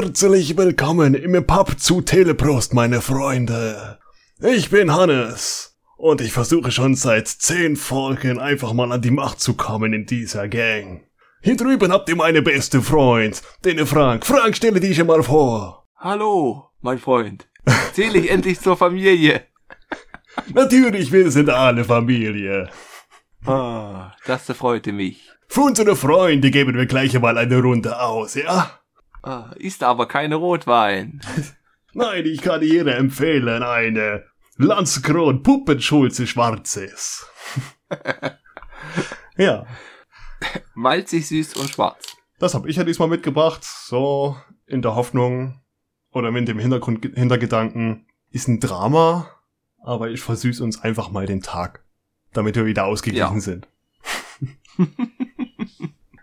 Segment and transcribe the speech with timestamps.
[0.00, 3.98] Herzlich willkommen im Pub zu Teleprost, meine Freunde.
[4.40, 9.40] Ich bin Hannes und ich versuche schon seit zehn Folgen einfach mal an die Macht
[9.40, 11.02] zu kommen in dieser Gang.
[11.42, 14.24] Hier drüben habt ihr meine beste Freund, den Frank.
[14.24, 15.88] Frank, stelle dich mal vor.
[15.96, 17.48] Hallo, mein Freund.
[17.92, 19.42] Zähle ich endlich zur Familie.
[20.54, 22.70] Natürlich, wir sind alle Familie.
[23.44, 25.28] Ah, das freute mich.
[25.48, 28.77] Für unsere Freunde geben wir gleich mal eine Runde aus, ja?
[29.28, 31.20] Ah, ist aber keine Rotwein.
[31.92, 34.24] Nein, ich kann jeder empfehlen eine
[34.56, 37.26] Landskron Puppenschulze Schwarzes.
[39.36, 39.66] ja.
[40.72, 42.16] Malzig, süß und schwarz.
[42.38, 45.60] Das habe ich ja diesmal mitgebracht, so in der Hoffnung
[46.10, 49.28] oder mit dem Hintergrund, Hintergedanken, ist ein Drama,
[49.82, 51.84] aber ich versüß uns einfach mal den Tag,
[52.32, 53.40] damit wir wieder ausgeglichen ja.
[53.40, 53.68] sind.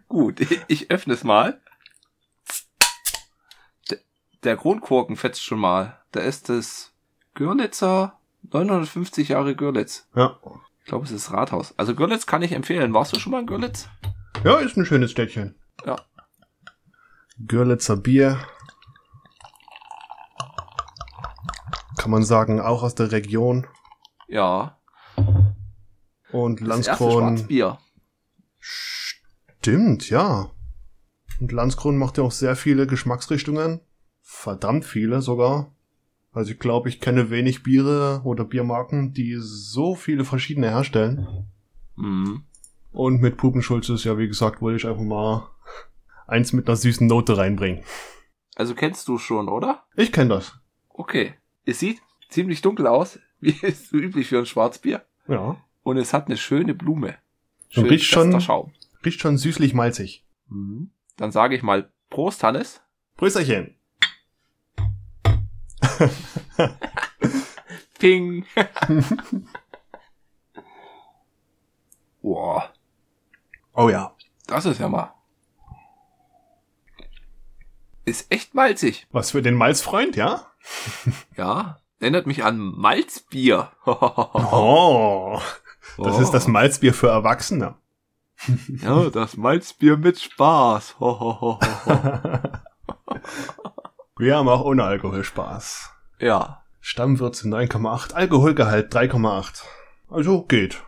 [0.07, 1.61] Gut, ich öffne es mal.
[4.45, 5.99] Der Kronkorken fetzt schon mal.
[6.11, 6.93] Da ist das
[7.33, 10.07] Görlitzer 950 Jahre Görlitz.
[10.15, 10.39] Ja.
[10.79, 11.73] Ich glaube, es ist Rathaus.
[11.77, 12.93] Also Görlitz kann ich empfehlen.
[12.93, 13.89] Warst du schon mal in Görlitz?
[14.43, 15.55] Ja, ist ein schönes Städtchen.
[15.83, 15.95] Ja.
[17.39, 18.39] Görlitzer Bier.
[21.97, 23.65] Kann man sagen, auch aus der Region.
[24.27, 24.77] Ja.
[26.31, 27.47] Und Landskron.
[27.47, 27.79] Bier.
[28.59, 30.51] Stimmt, ja.
[31.39, 33.81] Und Landskron macht ja auch sehr viele Geschmacksrichtungen.
[34.27, 35.71] Verdammt viele sogar.
[36.31, 41.47] Also ich glaube, ich kenne wenig Biere oder Biermarken, die so viele verschiedene herstellen.
[41.95, 42.43] Mhm.
[42.91, 45.47] Und mit Pupenschulz ist ja, wie gesagt, wollte ich einfach mal
[46.25, 47.83] eins mit einer süßen Note reinbringen.
[48.55, 49.85] Also kennst du schon, oder?
[49.95, 50.57] Ich kenne das.
[50.89, 51.35] Okay.
[51.63, 55.05] Es sieht ziemlich dunkel aus, wie ist so üblich für ein Schwarzbier.
[55.27, 55.57] Ja.
[55.83, 57.15] Und es hat eine schöne Blume.
[57.69, 58.73] Schön riecht schon, Schaum.
[59.05, 60.25] riecht schon süßlich malzig.
[60.47, 60.89] Mhm.
[61.15, 62.81] Dann sage ich mal Prost, Hannes.
[63.17, 63.74] Prösterchen.
[67.99, 68.45] Ping.
[72.21, 72.69] Boah.
[73.73, 74.15] Oh ja.
[74.47, 75.13] Das ist ja mal.
[78.05, 79.07] Ist echt malzig.
[79.11, 80.51] Was für den Malzfreund, ja?
[81.35, 81.79] ja.
[81.99, 83.71] Erinnert mich an Malzbier.
[83.85, 85.39] oh.
[85.97, 86.21] Das oh.
[86.21, 87.75] ist das Malzbier für Erwachsene.
[88.81, 90.97] ja, das Malzbier mit Spaß.
[94.17, 95.91] Wir haben auch ohne Alkohol Spaß.
[96.19, 96.63] Ja.
[96.79, 99.63] Stammwürze 9,8, Alkoholgehalt 3,8.
[100.09, 100.81] Also geht.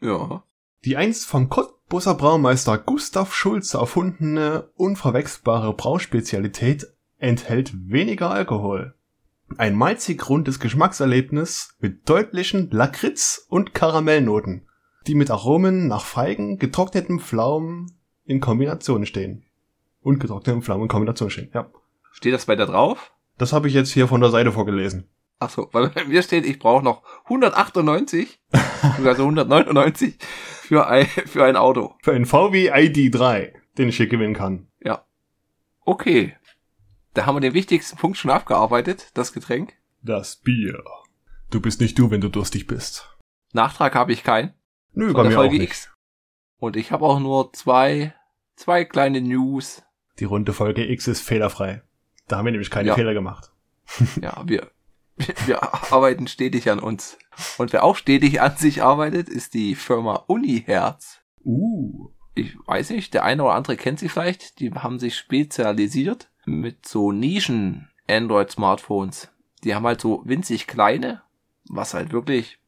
[0.00, 0.42] Ja.
[0.84, 6.88] Die einst vom Cottbusser Braumeister Gustav Schulze erfundene, unverwechselbare Brauspezialität
[7.18, 8.96] enthält weniger Alkohol.
[9.58, 14.66] Ein malzig rundes Geschmackserlebnis mit deutlichen Lakritz- und Karamellnoten,
[15.06, 17.92] die mit Aromen nach Feigen, getrocknetem Pflaumen
[18.24, 19.44] in Kombination stehen.
[20.00, 21.70] Und getrocknetem Pflaumen in Kombination stehen, ja.
[22.12, 23.12] Steht das bei da drauf?
[23.38, 25.08] Das habe ich jetzt hier von der Seite vorgelesen.
[25.38, 28.40] Ach so, weil bei mir steht, ich brauche noch 198,
[29.04, 31.96] also 199 für ein, für ein Auto.
[32.02, 34.68] Für ein VW ID3, den ich hier gewinnen kann.
[34.80, 35.04] Ja.
[35.80, 36.36] Okay.
[37.14, 39.74] Da haben wir den wichtigsten Punkt schon abgearbeitet, das Getränk.
[40.00, 40.82] Das Bier.
[41.50, 43.10] Du bist nicht du, wenn du durstig bist.
[43.52, 44.54] Nachtrag habe ich keinen.
[44.94, 45.70] Nö, bei mir Folge auch nicht.
[45.70, 45.90] X.
[46.58, 48.14] Und ich habe auch nur zwei,
[48.54, 49.82] zwei kleine News.
[50.20, 51.82] Die runde Folge X ist fehlerfrei.
[52.28, 52.94] Da haben wir nämlich keine ja.
[52.94, 53.52] Fehler gemacht.
[54.20, 54.70] ja, wir,
[55.46, 55.62] wir
[55.92, 57.18] arbeiten stetig an uns.
[57.58, 61.20] Und wer auch stetig an sich arbeitet, ist die Firma Uniherz.
[61.44, 62.10] Uh.
[62.34, 64.58] Ich weiß nicht, der eine oder andere kennt sie vielleicht.
[64.60, 69.28] Die haben sich spezialisiert mit so Nischen Android-Smartphones.
[69.64, 71.22] Die haben halt so winzig kleine,
[71.68, 72.58] was halt wirklich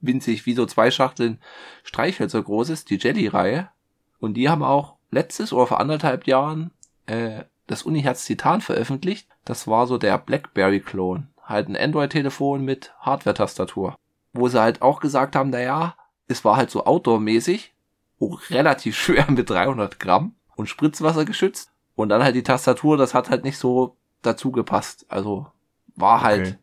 [0.00, 1.40] winzig wie so zwei Schachteln
[1.82, 3.70] Streichhölzer groß ist, die Jelly-Reihe.
[4.18, 6.72] Und die haben auch letztes oder vor anderthalb Jahren
[7.06, 9.28] äh, das Uniherz Titan veröffentlicht.
[9.44, 11.28] Das war so der BlackBerry-Klon.
[11.44, 13.96] Halt ein Android-Telefon mit Hardware-Tastatur.
[14.32, 15.96] Wo sie halt auch gesagt haben, naja,
[16.28, 17.72] es war halt so Outdoor-mäßig,
[18.20, 21.70] auch relativ schwer mit 300 Gramm und Spritzwasser geschützt.
[21.94, 25.06] Und dann halt die Tastatur, das hat halt nicht so dazu gepasst.
[25.08, 25.46] Also
[25.94, 26.46] war halt.
[26.48, 26.56] Okay.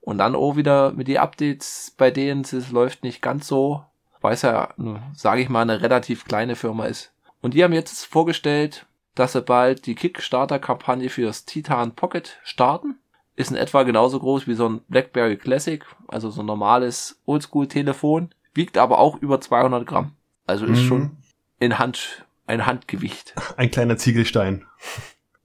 [0.00, 3.84] Und dann auch wieder mit die Updates, bei denen es läuft nicht ganz so,
[4.20, 4.74] weil es ja,
[5.14, 7.12] sage ich mal, eine relativ kleine Firma ist.
[7.40, 12.96] Und die haben jetzt vorgestellt, dass sie bald die Kickstarter-Kampagne fürs Titan Pocket starten.
[13.36, 18.30] Ist in etwa genauso groß wie so ein BlackBerry Classic, also so ein normales Oldschool-Telefon,
[18.54, 20.12] wiegt aber auch über 200 Gramm.
[20.46, 20.86] Also ist mhm.
[20.86, 21.16] schon
[21.58, 23.34] in Hand, ein Handgewicht.
[23.56, 24.66] Ein kleiner Ziegelstein.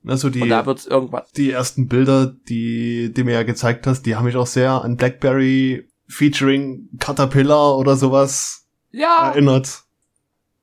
[0.05, 1.23] Also die, Und da wird's irgendwann.
[1.35, 4.97] die ersten Bilder, die, die mir ja gezeigt hast, die haben mich auch sehr an
[4.97, 9.29] BlackBerry featuring Caterpillar oder sowas ja.
[9.29, 9.83] erinnert.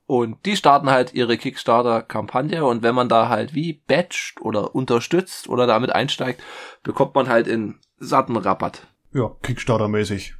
[0.07, 5.49] Und die starten halt ihre Kickstarter-Kampagne und wenn man da halt wie badgt oder unterstützt
[5.49, 6.41] oder damit einsteigt,
[6.81, 8.87] bekommt man halt in satten Rabatt.
[9.13, 10.35] Ja, Kickstarter-mäßig.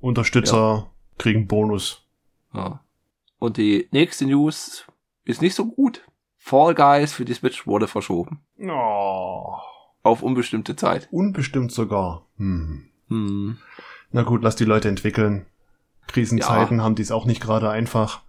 [0.00, 0.90] Unterstützer ja.
[1.16, 2.04] kriegen Bonus.
[2.52, 2.80] Ja.
[3.38, 4.84] Und die nächste News
[5.24, 6.02] ist nicht so gut.
[6.36, 8.40] Fall Guys für die Switch wurde verschoben.
[8.58, 9.54] Oh.
[10.02, 11.08] Auf unbestimmte Zeit.
[11.10, 12.26] Unbestimmt sogar.
[12.36, 12.90] Hm.
[13.08, 13.58] Hm.
[14.12, 15.46] Na gut, lass die Leute entwickeln.
[16.06, 16.84] Krisenzeiten ja.
[16.84, 18.25] haben die es auch nicht gerade einfach.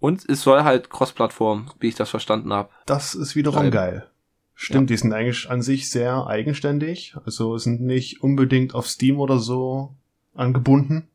[0.00, 2.70] Und es soll halt Cross-Plattform, wie ich das verstanden habe.
[2.86, 3.72] Das ist wiederum Bleiben.
[3.72, 4.10] geil.
[4.54, 4.94] Stimmt, ja.
[4.94, 7.14] die sind eigentlich an sich sehr eigenständig.
[7.24, 9.94] Also sind nicht unbedingt auf Steam oder so
[10.34, 11.08] angebunden.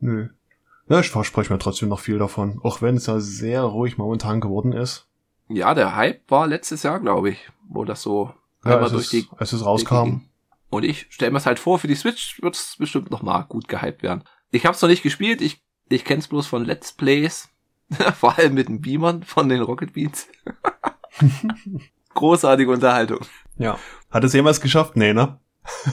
[0.00, 0.28] Nö.
[0.88, 2.60] Ja, ich verspreche mir trotzdem noch viel davon.
[2.62, 5.06] Auch wenn es ja sehr ruhig momentan geworden ist.
[5.48, 7.38] Ja, der Hype war letztes Jahr, glaube ich,
[7.68, 8.34] wo das so
[8.64, 10.22] ja, als, durch es, die, als es rauskam.
[10.70, 13.42] Und ich stelle mir es halt vor, für die Switch wird es bestimmt noch mal
[13.42, 14.24] gut gehypt werden.
[14.50, 17.48] Ich habe es noch nicht gespielt, ich, ich kenne es bloß von Let's Plays.
[18.18, 20.28] Vor allem mit den Beamern von den Rocket Beans.
[22.14, 23.20] Großartige Unterhaltung.
[23.56, 23.78] Ja.
[24.10, 24.96] Hat es jemals geschafft?
[24.96, 25.38] Nee, ne?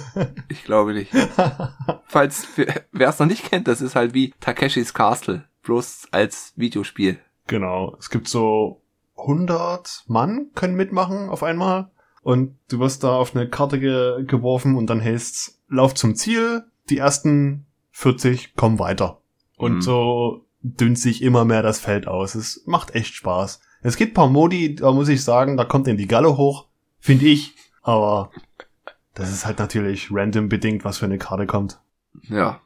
[0.50, 1.12] ich glaube nicht.
[2.06, 2.48] Falls,
[2.92, 5.46] wer es noch nicht kennt, das ist halt wie Takeshis Castle.
[5.64, 7.20] Bloß als Videospiel.
[7.48, 7.96] Genau.
[8.00, 8.82] Es gibt so
[9.18, 11.92] 100 Mann können mitmachen auf einmal.
[12.22, 16.64] Und du wirst da auf eine Karte ge geworfen und dann heißt's, lauf zum Ziel,
[16.90, 19.22] die ersten 40 kommen weiter.
[19.58, 19.82] Und mhm.
[19.82, 22.36] so dünnt sich immer mehr das Feld aus.
[22.36, 23.62] Es macht echt Spaß.
[23.82, 26.68] Es gibt paar Modi, da muss ich sagen, da kommt in die Galle hoch,
[27.00, 27.56] finde ich.
[27.82, 28.32] Aber
[29.14, 31.80] das ist halt natürlich random bedingt, was für eine Karte kommt.
[32.24, 32.62] Ja.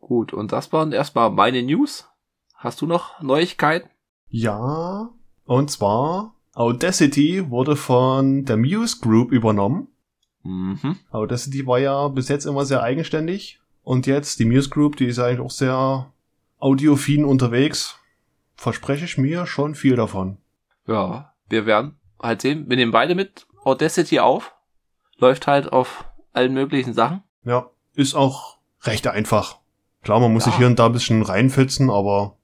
[0.00, 2.08] Gut, und das waren erstmal meine News.
[2.56, 3.88] Hast du noch Neuigkeiten?
[4.28, 5.10] Ja,
[5.44, 9.88] und zwar Audacity wurde von der Muse Group übernommen.
[10.42, 10.96] Mhm.
[11.10, 13.60] Audacity war ja bis jetzt immer sehr eigenständig.
[13.82, 16.12] Und jetzt die Muse Group, die ist eigentlich auch sehr
[16.62, 17.98] audiophil unterwegs,
[18.54, 20.38] verspreche ich mir schon viel davon.
[20.86, 22.68] Ja, wir werden halt sehen.
[22.68, 24.54] Wir nehmen beide mit Audacity auf.
[25.16, 27.22] Läuft halt auf allen möglichen Sachen.
[27.44, 29.58] Ja, ist auch recht einfach.
[30.02, 30.52] Klar, man muss ja.
[30.52, 32.36] sich hier und da ein bisschen reinfitzen, aber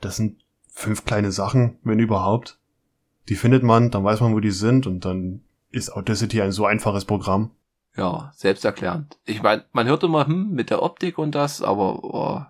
[0.00, 2.58] das sind fünf kleine Sachen, wenn überhaupt.
[3.28, 6.64] Die findet man, dann weiß man, wo die sind und dann ist Audacity ein so
[6.64, 7.50] einfaches Programm.
[7.96, 9.18] Ja, selbsterklärend.
[9.24, 12.42] Ich meine, man hört immer, hm, mit der Optik und das, aber oh,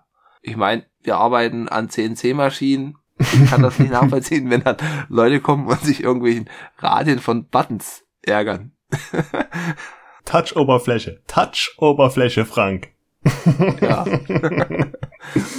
[0.43, 2.97] ich meine, wir arbeiten an CNC-Maschinen.
[3.19, 4.77] Ich kann das nicht nachvollziehen, wenn dann
[5.09, 6.49] Leute kommen und sich irgendwelchen
[6.79, 8.73] Radien von Buttons ärgern.
[10.25, 11.23] Touch-Oberfläche.
[11.27, 12.91] Touch-Oberfläche, Frank.
[13.81, 14.05] ja.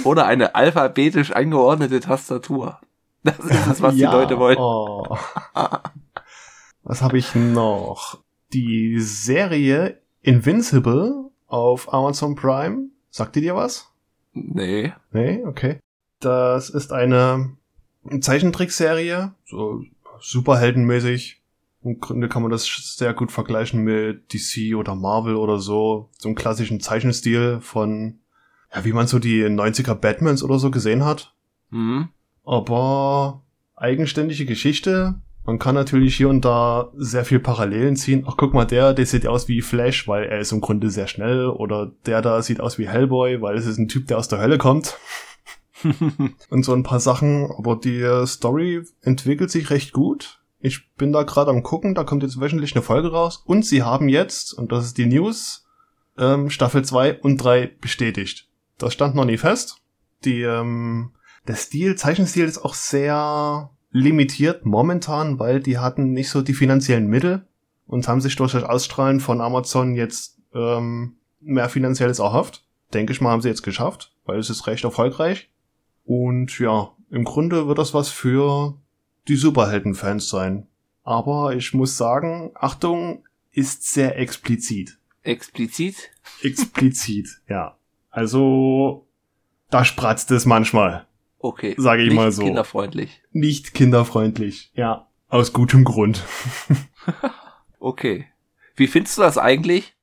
[0.04, 2.80] Oder eine alphabetisch angeordnete Tastatur.
[3.22, 4.56] Das ist es, was ja, die Leute wollen.
[4.58, 5.16] Oh.
[6.82, 8.18] Was habe ich noch?
[8.52, 12.88] Die Serie Invincible auf Amazon Prime.
[13.10, 13.89] Sagt ihr dir was?
[14.32, 14.92] Nee.
[15.12, 15.78] Nee, okay.
[16.20, 17.56] Das ist eine
[18.20, 19.84] Zeichentrickserie, so
[20.20, 21.42] superheldenmäßig.
[21.82, 22.66] Im Grunde kann man das
[22.96, 26.10] sehr gut vergleichen mit DC oder Marvel oder so.
[26.18, 28.18] So einem klassischen Zeichenstil von,
[28.74, 31.34] ja, wie man so die 90er Batmans oder so gesehen hat.
[31.70, 32.10] Mhm.
[32.44, 33.42] Aber
[33.76, 38.24] eigenständige Geschichte, man kann natürlich hier und da sehr viel Parallelen ziehen.
[38.24, 41.08] Ach, guck mal, der, der sieht aus wie Flash, weil er ist im Grunde sehr
[41.08, 41.48] schnell.
[41.48, 44.38] Oder der da sieht aus wie Hellboy, weil es ist ein Typ, der aus der
[44.38, 44.96] Hölle kommt.
[46.50, 47.50] und so ein paar Sachen.
[47.50, 50.40] Aber die Story entwickelt sich recht gut.
[50.60, 53.42] Ich bin da gerade am gucken, da kommt jetzt wöchentlich eine Folge raus.
[53.44, 55.66] Und sie haben jetzt, und das ist die News,
[56.16, 58.48] ähm, Staffel 2 und 3 bestätigt.
[58.78, 59.78] Das stand noch nie fest.
[60.24, 61.10] Die, ähm,
[61.48, 67.08] der Stil, Zeichenstil ist auch sehr limitiert momentan, weil die hatten nicht so die finanziellen
[67.08, 67.46] Mittel
[67.86, 72.64] und haben sich durch das Ausstrahlen von Amazon jetzt ähm, mehr finanzielles erhofft.
[72.94, 75.50] Denke ich mal, haben sie jetzt geschafft, weil es ist recht erfolgreich.
[76.04, 78.76] Und ja, im Grunde wird das was für
[79.28, 80.66] die Superhelden-Fans sein.
[81.02, 84.98] Aber ich muss sagen, Achtung, ist sehr explizit.
[85.22, 86.10] Explizit?
[86.42, 87.76] Explizit, ja.
[88.10, 89.06] Also,
[89.70, 91.06] da spratzt es manchmal.
[91.42, 91.74] Okay.
[91.78, 92.44] Sage ich Nicht mal so.
[92.44, 93.22] Kinderfreundlich.
[93.32, 95.08] Nicht kinderfreundlich, ja.
[95.28, 96.22] Aus gutem Grund.
[97.78, 98.26] okay.
[98.76, 99.96] Wie findest du das eigentlich?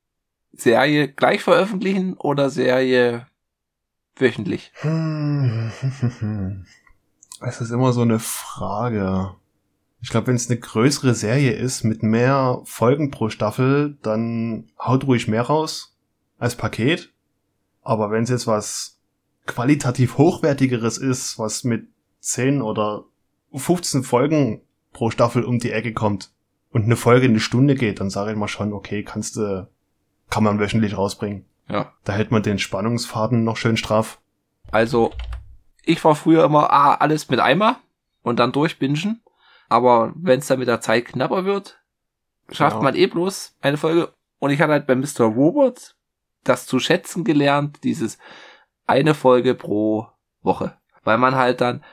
[0.53, 3.27] Serie gleich veröffentlichen oder Serie
[4.15, 4.72] wöchentlich?
[7.39, 9.36] Es ist immer so eine Frage.
[10.01, 15.06] Ich glaube, wenn es eine größere Serie ist mit mehr Folgen pro Staffel, dann haut
[15.06, 15.96] ruhig mehr raus
[16.39, 17.13] als Paket.
[17.84, 18.96] Aber wenn es jetzt was
[19.47, 21.87] qualitativ hochwertigeres ist, was mit
[22.19, 23.05] 10 oder
[23.53, 24.61] 15 Folgen
[24.93, 26.31] pro Staffel um die Ecke kommt
[26.71, 29.67] und eine Folge eine Stunde geht, dann sage ich mal schon, okay, kannst du,
[30.29, 31.45] kann man wöchentlich rausbringen.
[31.69, 31.93] Ja.
[32.03, 34.19] Da hält man den Spannungsfaden noch schön straff.
[34.71, 35.11] Also,
[35.83, 37.79] Ich war früher immer ah, alles mit Eimer
[38.21, 39.21] und dann durchbingen.
[39.69, 41.79] Aber wenn es dann mit der Zeit knapper wird,
[42.51, 42.83] schafft Genau.
[42.83, 44.13] man eh bloß eine Folge.
[44.39, 45.25] Und ich hatte halt bei Mr.
[45.25, 45.95] Robot
[46.43, 48.17] das zu schätzen gelernt, dieses
[48.88, 50.08] eine Folge pro
[50.41, 50.75] Woche.
[51.03, 51.84] Weil man halt dann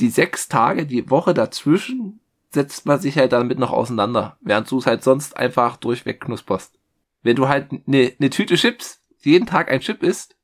[0.00, 4.78] die sechs Tage, die Woche dazwischen, setzt man sich halt damit noch auseinander, während du
[4.78, 6.78] es halt sonst einfach durchweg knusperst.
[7.22, 10.36] Wenn du halt eine ne Tüte Chips, jeden Tag ein Chip isst,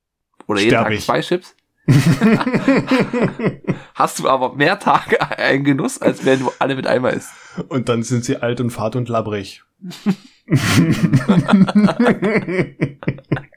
[0.46, 1.04] oder jeden Sterb Tag ich.
[1.04, 1.54] zwei Chips,
[3.94, 7.30] hast du aber mehr Tage einen Genuss, als wenn du alle mit einmal isst.
[7.68, 9.62] und dann sind sie alt und fad und labbrig.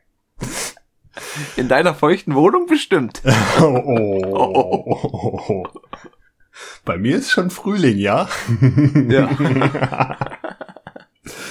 [1.56, 3.22] In deiner feuchten Wohnung bestimmt.
[3.62, 5.66] oh.
[6.86, 8.28] Bei mir ist schon Frühling, ja?
[9.08, 9.30] Ja.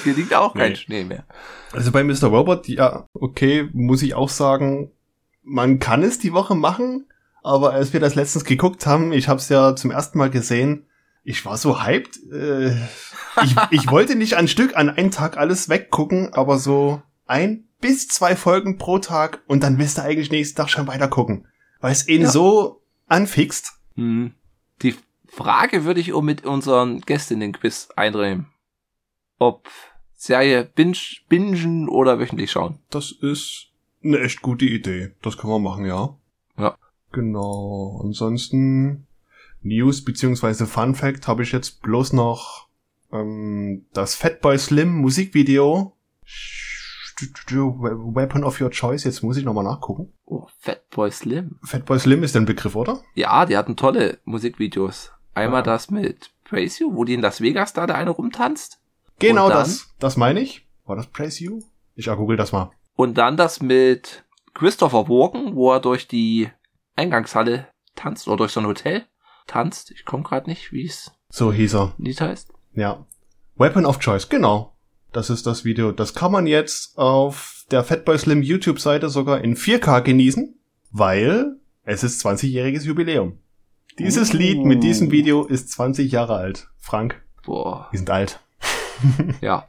[0.04, 0.76] Hier liegt auch kein Nee.
[0.76, 1.25] Schnee mehr.
[1.73, 2.28] Also bei Mr.
[2.28, 4.90] Robot, ja, okay, muss ich auch sagen,
[5.42, 7.06] man kann es die Woche machen,
[7.42, 10.87] aber als wir das letztens geguckt haben, ich habe es ja zum ersten Mal gesehen,
[11.23, 12.18] ich war so hyped.
[12.32, 12.70] Äh,
[13.42, 18.09] ich, ich wollte nicht an Stück an einen Tag alles weggucken, aber so ein bis
[18.09, 21.47] zwei Folgen pro Tag und dann willst du eigentlich nächsten Tag schon weiter gucken,
[21.81, 22.31] weil es ihn Ja.
[22.31, 23.73] so anfixt.
[23.95, 24.35] Hm.
[24.83, 24.95] Die
[25.28, 28.47] Frage würde ich um mit unseren Gästinnen-Quiz eindrehen.
[29.38, 29.69] Ob
[30.14, 30.97] Serie binge,
[31.28, 32.78] bingen oder wöchentlich schauen.
[32.90, 33.69] Das ist
[34.02, 35.12] eine echt gute Idee.
[35.23, 36.16] Das kann man machen, ja.
[36.59, 36.76] Ja.
[37.12, 38.00] Genau.
[38.02, 39.07] Ansonsten
[39.62, 42.69] News beziehungsweise Fun Fact habe ich jetzt bloß noch
[43.12, 45.93] ähm, das Fatboy Slim Musikvideo.
[47.20, 49.04] Weapon of Your Choice.
[49.04, 50.12] Jetzt muss ich nochmal nachgucken.
[50.25, 51.58] Oh, Fatboy Slim.
[51.62, 53.00] Fatboy Slim ist ein Begriff, oder?
[53.14, 55.12] Ja, die hatten tolle Musikvideos.
[55.35, 55.64] Einmal Ja.
[55.64, 58.80] das mit Praise You, wo die in Las Vegas da der eine rumtanzt.
[59.18, 59.94] Genau das.
[59.99, 60.66] Das meine ich.
[60.85, 61.62] War das Praise You?
[61.94, 62.70] Ich google das mal.
[62.94, 66.50] Und dann das mit Christopher Walken, wo er durch die
[66.94, 69.04] Eingangshalle tanzt oder durch so ein Hotel
[69.46, 69.90] tanzt.
[69.90, 71.94] Ich komme gerade nicht, wie es So hieß er.
[71.99, 72.52] Lied heißt.
[72.75, 73.06] Ja.
[73.56, 74.75] Weapon of Choice, genau.
[75.16, 75.92] Das ist das Video.
[75.92, 80.54] Das kann man jetzt auf der Fatboy Slim YouTube-Seite sogar in 4K genießen,
[80.90, 83.38] weil es ist 20-jähriges Jubiläum.
[83.99, 84.37] Dieses Uh.
[84.37, 86.68] Lied mit diesem Video ist 20 Jahre alt.
[86.76, 87.88] Frank, Boah.
[87.90, 88.40] wir sind alt.
[89.40, 89.66] Ja.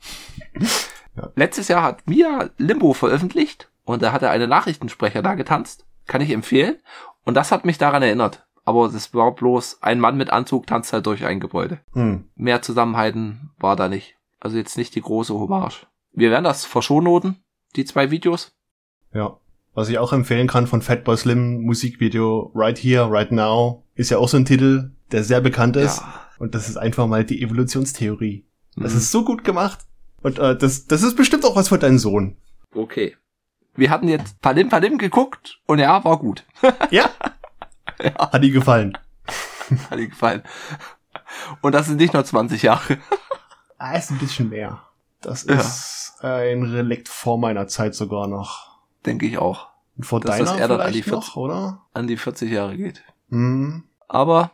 [1.16, 1.32] Ja.
[1.38, 5.86] Letztes Jahr hat Mia Limbo veröffentlicht und da hat er eine Nachrichtensprecher da getanzt.
[6.08, 6.75] Kann ich empfehlen.
[7.24, 8.46] Und das hat mich daran erinnert.
[8.66, 11.80] Aber es war bloß ein Mann mit Anzug tanzt halt durch ein Gebäude.
[11.94, 12.25] Hm.
[12.36, 14.17] Mehr Zusammenhalten war da nicht.
[14.39, 15.88] Also jetzt nicht die große Hommage.
[16.13, 17.44] Wir werden das verschonoten,
[17.75, 18.53] die zwei Videos.
[19.13, 19.38] Ja.
[19.74, 24.17] Was ich auch empfehlen kann von Fatboy Slim Musikvideo Right Here, Right Now ist ja
[24.17, 26.01] auch so ein Titel, der sehr bekannt ist.
[26.39, 28.46] Und das ist einfach mal die Evolutionstheorie.
[28.75, 28.98] Das Mhm.
[28.98, 29.79] ist so gut gemacht.
[30.24, 32.38] Und äh, das, das ist bestimmt auch was für deinen Sohn.
[32.74, 33.15] Okay.
[33.75, 36.44] Wir hatten jetzt Palim Palim geguckt und ja, war gut.
[36.91, 37.10] Ja?
[38.17, 38.98] Hat dir gefallen.
[39.91, 40.41] Hat dir gefallen.
[41.62, 42.98] Und das sind nicht nur 20 Jahre.
[43.77, 44.81] Ah, ist ein bisschen mehr.
[45.22, 45.55] Das Ja.
[45.55, 48.79] ist ein Relikt vor meiner Zeit sogar noch.
[49.05, 49.69] Denke ich auch.
[49.96, 51.81] Und vor Dass deiner das eher dann an die vielleicht noch, oder?
[51.93, 53.03] An die 40 Jahre geht.
[53.29, 53.84] Hm.
[54.07, 54.51] Aber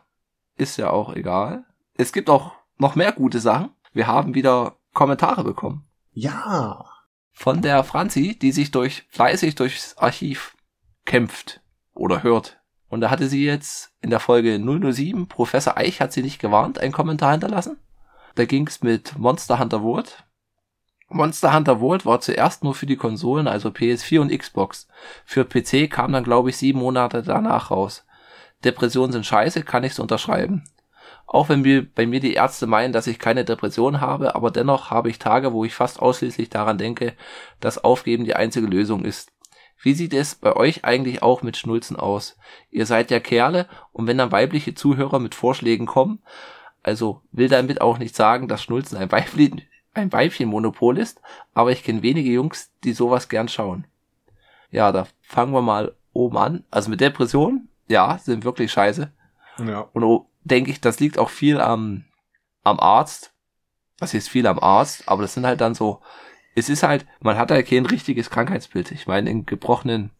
[0.56, 1.64] ist ja auch egal.
[1.96, 3.70] Es gibt auch noch mehr gute Sachen.
[3.92, 5.86] Wir haben wieder Kommentare bekommen.
[6.12, 6.84] Ja.
[7.32, 10.56] Von der Franzi, die sich durch, fleißig durchs Archiv
[11.04, 11.60] kämpft
[11.94, 12.58] oder hört.
[12.88, 16.78] Und da hatte sie jetzt in der Folge 007, Professor Eich hat sie nicht gewarnt,
[16.78, 17.76] einen Kommentar hinterlassen.
[18.34, 20.24] Da ging's mit Monster Hunter World.
[21.08, 24.88] Monster Hunter World war zuerst nur für die Konsolen, also PS4 und Xbox.
[25.24, 28.04] Für PC kam dann, glaube ich, sieben Monate danach raus.
[28.64, 30.64] Depressionen sind scheiße, kann ich's unterschreiben.
[31.26, 34.90] Auch wenn wir, bei mir die Ärzte meinen, dass ich keine Depression habe, aber dennoch
[34.90, 37.14] habe ich Tage, wo ich fast ausschließlich daran denke,
[37.60, 39.30] dass Aufgeben die einzige Lösung ist.
[39.80, 42.36] Wie sieht es bei euch eigentlich auch mit Schnulzen aus?
[42.70, 46.22] Ihr seid ja Kerle und wenn dann weibliche Zuhörer mit Vorschlägen kommen,
[46.84, 51.20] also will damit auch nicht sagen, dass Schnulzen ein, Weibli ein Weibchenmonopol ist,
[51.54, 53.86] aber ich kenne wenige Jungs, die sowas gern schauen.
[54.70, 56.64] Ja, da fangen wir mal oben an.
[56.70, 59.12] Also mit Depressionen, ja, sind wirklich scheiße.
[59.58, 59.88] Ja.
[59.92, 62.04] Und so denke ich, das liegt auch viel am,
[62.64, 63.32] am Arzt.
[63.98, 66.02] Was ist viel am Arzt, aber das sind halt dann so,
[66.56, 68.90] es ist halt, man hat halt kein richtiges Krankheitsbild.
[68.90, 70.10] Ich meine, in gebrochenen,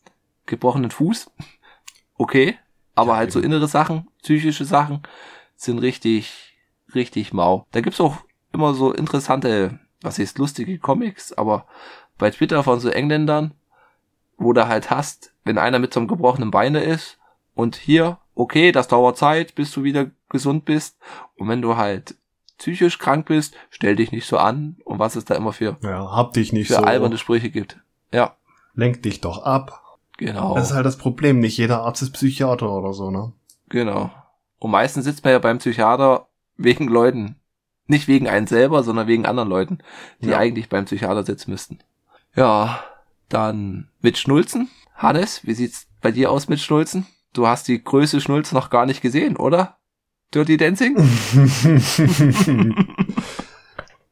[0.47, 1.31] gebrochenen Fuß,
[2.17, 2.57] okay,
[2.95, 3.47] aber Ja, halt so eben.
[3.47, 5.03] innere Sachen, psychische Sachen
[5.57, 6.54] sind richtig,
[6.95, 7.67] richtig mau.
[7.73, 8.17] Da gibt's auch
[8.53, 11.67] immer so interessante, was ist, lustige Comics, aber
[12.19, 13.53] bei Twitter von so Engländern,
[14.39, 17.19] wo du halt hast, wenn einer mit so einem gebrochenen Beine ist
[17.55, 20.97] und hier, okay, das dauert Zeit, bis du wieder gesund bist.
[21.37, 22.17] Und wenn du halt
[22.59, 26.11] psychisch krank bist, stell dich nicht so an und was es da immer für, Ja,
[26.13, 26.83] hab dich nicht für so.
[26.83, 27.79] alberne Sprüche gibt.
[28.13, 28.37] Ja,
[28.77, 29.81] Lenk dich doch ab.
[30.19, 30.55] Genau.
[30.55, 31.39] Das ist halt das Problem.
[31.41, 33.33] Nicht jeder Arzt ist Psychiater oder so, ne?
[33.69, 34.11] Genau.
[34.59, 37.37] Und meistens sitzt man ja beim Psychiater wegen Leuten.
[37.87, 39.79] Nicht wegen einen selber, sondern wegen anderen Leuten,
[40.21, 40.39] die Ja.
[40.39, 41.79] eigentlich beim Psychiater sitzen müssten.
[42.35, 42.83] Ja,
[43.29, 44.69] dann mit Schnulzen.
[44.95, 47.07] Hannes, wie sieht's bei dir aus mit Schnulzen?
[47.33, 49.77] Du hast die Größe Schnulz noch gar nicht gesehen, oder?
[50.33, 50.97] Dirty Dancing?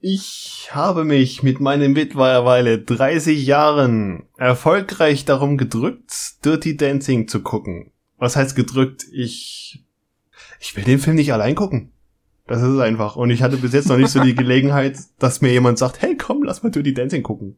[0.05, 6.13] Ich habe mich mit meinen mittlerweile 30 Jahren erfolgreich darum gedrückt,
[6.45, 7.93] Dirty Dancing zu gucken.
[8.19, 9.05] Was heißt gedrückt?
[9.13, 9.85] Ich,
[10.59, 11.92] ich will den Film nicht allein gucken.
[12.53, 13.17] Das ist einfach.
[13.17, 16.19] Und ich hatte bis jetzt noch nicht so die Gelegenheit, dass mir jemand sagt, hey
[16.19, 17.57] komm, lass mal Dirty Dancing gucken.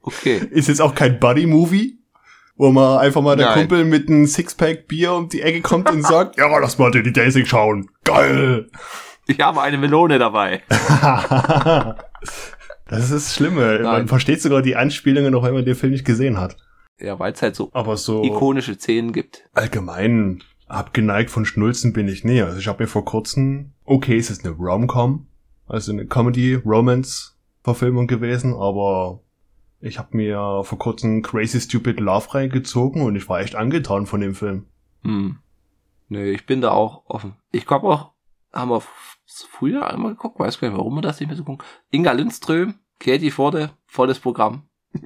[0.00, 0.40] Okay.
[0.50, 1.98] Ist jetzt auch kein Buddy-Movie,
[2.56, 3.58] wo man einfach mal der Nein.
[3.58, 7.12] Kumpel mit einem Sixpack Bier um die Ecke kommt und sagt, ja, lass mal Dirty
[7.12, 7.90] Dancing schauen.
[8.04, 8.70] Geil!
[9.26, 10.62] Ich habe eine Melone dabei.
[12.88, 13.74] das ist das Schlimme.
[13.74, 14.08] Man Nein.
[14.08, 16.56] versteht sogar die Anspielungen, auch wenn man den Film nicht gesehen hat.
[16.98, 19.44] Ja, weil es halt so Aber so ikonische Szenen gibt.
[19.52, 22.42] allgemein abgeneigt von Schnulzen bin ich nie.
[22.42, 25.26] Also ich habe mir vor kurzem, okay, es ist eine Rom-Com,
[25.66, 29.20] also eine Comedy-Romance-Verfilmung gewesen, aber
[29.80, 34.20] ich habe mir vor kurzem Crazy Stupid Love reingezogen und ich war echt angetan von
[34.20, 34.66] dem Film.
[35.02, 35.38] Hm.
[36.08, 37.34] Nö, ich bin da auch offen.
[37.52, 38.12] Ich glaube auch,
[38.52, 38.82] haben wir
[39.26, 41.64] früher einmal geguckt, weiß gar nicht, warum wir das nicht mehr so gucken.
[41.90, 44.62] Inga Lindström, Katie Forde, volles Programm.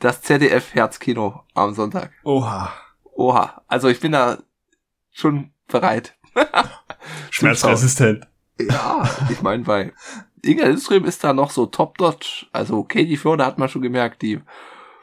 [0.00, 2.12] Das ZDF Herzkino am Sonntag.
[2.24, 2.72] Oha.
[3.14, 4.38] Oha, also ich bin da
[5.14, 6.14] schon bereit.
[7.30, 8.26] Schmerzresistent.
[8.60, 9.92] Ja, ich meine, bei
[10.44, 12.48] Inga Lindström ist da noch so top-notch.
[12.52, 14.40] Also Katie Forde hat man schon gemerkt, die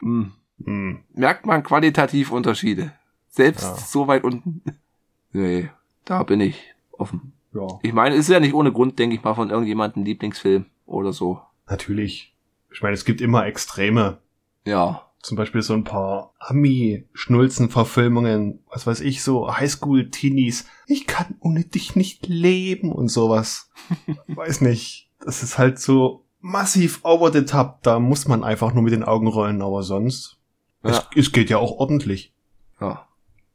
[0.00, 0.32] hm,
[0.64, 1.00] Hm.
[1.14, 2.92] merkt man qualitativ Unterschiede.
[3.28, 3.74] Selbst Ja.
[3.76, 4.62] so weit unten.
[5.32, 5.70] Nee,
[6.04, 7.32] da bin ich offen.
[7.52, 10.66] Ja, Ich meine, es ist ja nicht ohne Grund, denke ich mal, von irgendjemandem Lieblingsfilm
[10.86, 11.40] oder so.
[11.68, 12.34] natürlich.
[12.70, 14.18] Ich meine, es gibt immer Extreme.
[14.64, 15.06] Ja.
[15.22, 20.66] Zum Beispiel so ein paar Ami-Schnulzen-Verfilmungen, was weiß ich, so Highschool-Teenies.
[20.86, 23.70] Ich kann ohne dich nicht leben und sowas.
[24.26, 25.08] weiß nicht.
[25.24, 27.82] Das ist halt so massiv over the top.
[27.82, 30.38] Da muss man einfach nur mit den Augen rollen, aber sonst.
[30.82, 30.90] Ja.
[30.90, 32.34] Es, es geht ja auch ordentlich.
[32.80, 33.06] ja.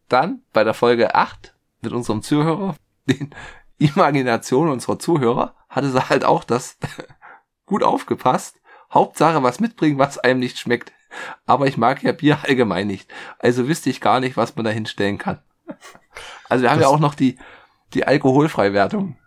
[0.08, 2.78] Dann bei der Folge 8 mit unserem Zuhörer,
[3.08, 3.36] den
[3.78, 6.78] Imagination unserer Zuhörer, hatte sie halt auch das
[7.66, 8.62] gut aufgepasst.
[8.94, 10.94] Hauptsache was mitbringen, was einem nicht schmeckt.
[11.46, 13.10] Aber ich mag ja Bier allgemein nicht.
[13.40, 15.40] Also wüsste ich gar nicht, was man da hinstellen kann.
[16.50, 17.38] Also wir haben ja Das- auch noch die,
[17.94, 19.18] die Alkoholfreiwertung.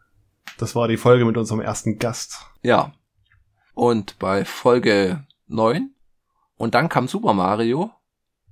[0.58, 2.46] Das war die Folge mit unserem ersten Gast.
[2.62, 2.92] Ja.
[3.74, 5.90] Und bei Folge 9
[6.56, 7.90] und dann kam Super Mario.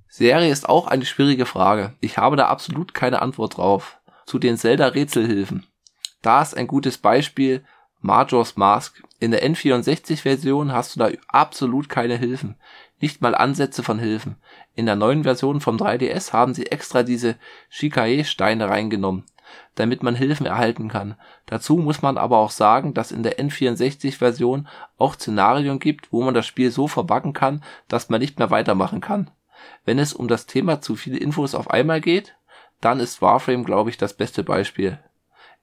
[0.07, 1.93] Serie ist auch eine schwierige Frage.
[1.99, 3.99] Ich habe da absolut keine Antwort drauf.
[4.25, 5.67] Zu den Zelda-Rätselhilfen.
[6.23, 7.63] Da ist ein gutes Beispiel
[8.01, 9.03] Majora's Mask.
[9.19, 12.55] In der N64-Version hast du da absolut keine Hilfen.
[13.01, 14.35] Nicht mal Ansätze von Hilfen.
[14.75, 17.35] In der neuen Version vom 3DS haben sie extra diese
[17.69, 19.23] Shikae-Steine reingenommen,
[19.75, 21.15] damit man Hilfen erhalten kann.
[21.45, 26.33] Dazu muss man aber auch sagen, dass in der N64-Version auch Szenarien gibt, wo man
[26.33, 29.31] das Spiel so verbacken kann, dass man nicht mehr weitermachen kann.
[29.85, 32.35] Wenn es um das Thema zu viele Infos auf einmal geht,
[32.81, 34.99] dann ist Warframe, glaube ich, das beste Beispiel.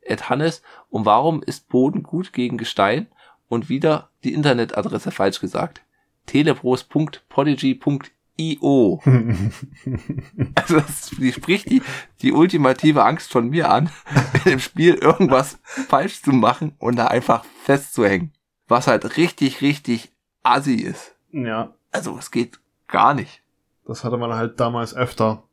[0.01, 3.09] Ed Hannes, und warum ist Boden gut gegen Gestein?
[3.49, 5.83] Und wieder die Internetadresse falsch gesagt.
[6.27, 9.01] telebros.podigy.io
[10.55, 11.83] Also das die spricht die,
[12.23, 13.91] die ultimative Angst von mir an,
[14.45, 18.33] in dem Spiel irgendwas falsch zu machen und da einfach festzuhängen.
[18.69, 20.13] Was halt richtig, richtig
[20.43, 21.15] assi ist.
[21.33, 22.59] ja, Also es geht
[22.89, 23.43] gar nicht.
[23.87, 25.45] das hatte man halt damals öfter.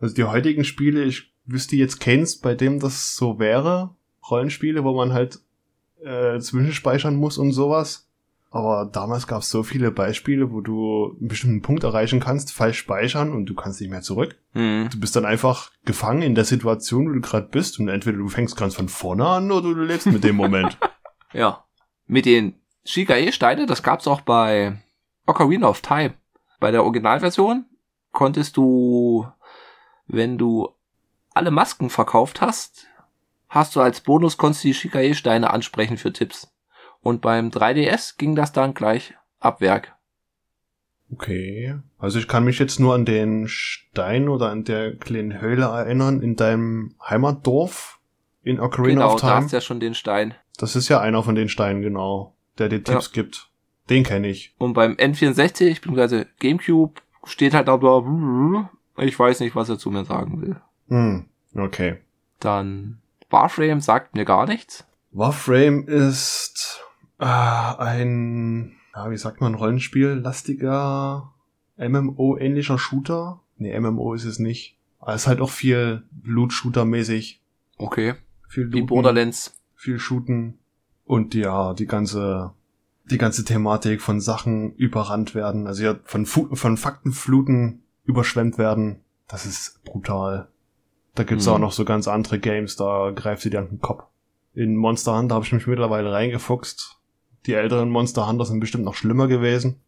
[0.00, 3.94] Also die heutigen Spiele, ich wüsste jetzt keins, bei dem das so wäre.
[4.30, 5.40] Rollenspiele, wo man halt
[6.04, 8.07] äh, zwischenspeichern muss und sowas.
[8.50, 12.78] Aber damals gab es so viele Beispiele, wo du einen bestimmten Punkt erreichen kannst, falsch
[12.78, 14.38] speichern und du kannst nicht mehr zurück.
[14.52, 14.88] Hm.
[14.90, 18.28] Du bist dann einfach gefangen in der Situation, wo du gerade bist und entweder du
[18.28, 20.78] fängst ganz von vorne an oder du lebst mit dem Moment.
[21.34, 21.64] Ja.
[22.06, 22.54] Mit den
[22.86, 24.82] Shikae-Steine, das gab's auch bei
[25.26, 26.14] Ocarina of Time.
[26.58, 27.66] Bei der Originalversion
[28.12, 29.26] konntest du,
[30.06, 30.70] wenn du
[31.34, 32.86] alle Masken verkauft hast,
[33.50, 36.50] hast du als Bonus konntest du die Shikae-Steine ansprechen für Tipps.
[37.02, 39.94] Und beim 3DS ging das dann gleich ab Werk.
[41.12, 41.76] Okay.
[41.98, 46.20] Also ich kann mich jetzt nur an den Stein oder an der kleinen Höhle erinnern
[46.20, 47.98] in deinem Heimatdorf
[48.42, 49.42] in Ocarina genau, of da Time.
[49.42, 50.34] hast du ja schon den Stein.
[50.58, 53.50] Das ist ja einer von den Steinen, genau, der dir Tipps gibt.
[53.90, 54.54] Den kenne ich.
[54.58, 56.26] Und beim N64 bzw.
[56.38, 60.56] Gamecube steht halt aber, ich weiß nicht, was er zu mir sagen will.
[60.88, 61.98] Hm, okay.
[62.40, 64.86] Dann Warframe sagt mir gar nichts.
[65.12, 66.84] Warframe ist
[67.18, 71.32] äh, ein, ja, wie sagt man, Rollenspiel, lastiger
[71.76, 74.76] MMO-ähnlicher Shooter, Nee, MMO ist es nicht.
[75.00, 77.40] Aber es ist halt auch viel Loot-Shooter-mäßig.
[77.76, 78.14] Okay.
[78.48, 79.60] Viel Wie Looten, Borderlands.
[79.74, 80.58] viel Shooten.
[81.04, 82.52] Und ja, die ganze,
[83.10, 85.66] die ganze Thematik von Sachen überrannt werden.
[85.66, 89.00] Also ja, von, Fu von Faktenfluten überschwemmt werden.
[89.26, 90.46] Das ist brutal.
[91.16, 91.52] Da gibt's Mhm.
[91.52, 94.04] auch noch so ganz andere Games, da greift sie dir an den Kopf.
[94.54, 96.97] In Monster Hunter habe ich mich mittlerweile reingefuchst.
[97.46, 99.80] Die älteren Monster Hunter sind bestimmt noch schlimmer gewesen.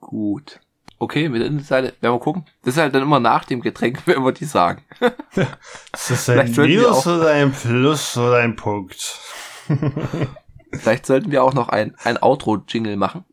[0.00, 0.60] Gut.
[0.98, 2.44] Okay, mit der Internetseite werden wir gucken.
[2.62, 4.82] Das ist halt dann immer nach dem Getränk, wenn wir die sagen.
[5.92, 9.18] Das ist wir auch- oder ein Plus oder ein Punkt.
[10.72, 13.24] Vielleicht sollten wir auch noch ein, ein Outro-Jingle machen.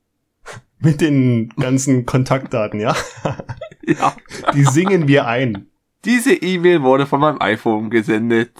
[0.79, 2.95] Mit den ganzen Kontaktdaten, ja?
[3.83, 4.13] Ja.
[4.53, 5.67] Die singen wir ein.
[6.05, 8.51] Diese E-Mail wurde von meinem iPhone gesendet.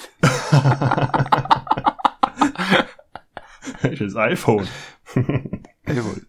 [3.82, 4.68] Welches iPhone?
[5.16, 6.26] Jawohl.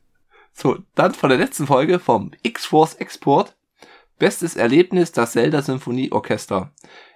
[0.53, 3.57] So, dann von der letzten Folge vom X-Force Export.
[4.19, 6.73] Bestes Erlebnis, das Zelda Symphonie Orchester.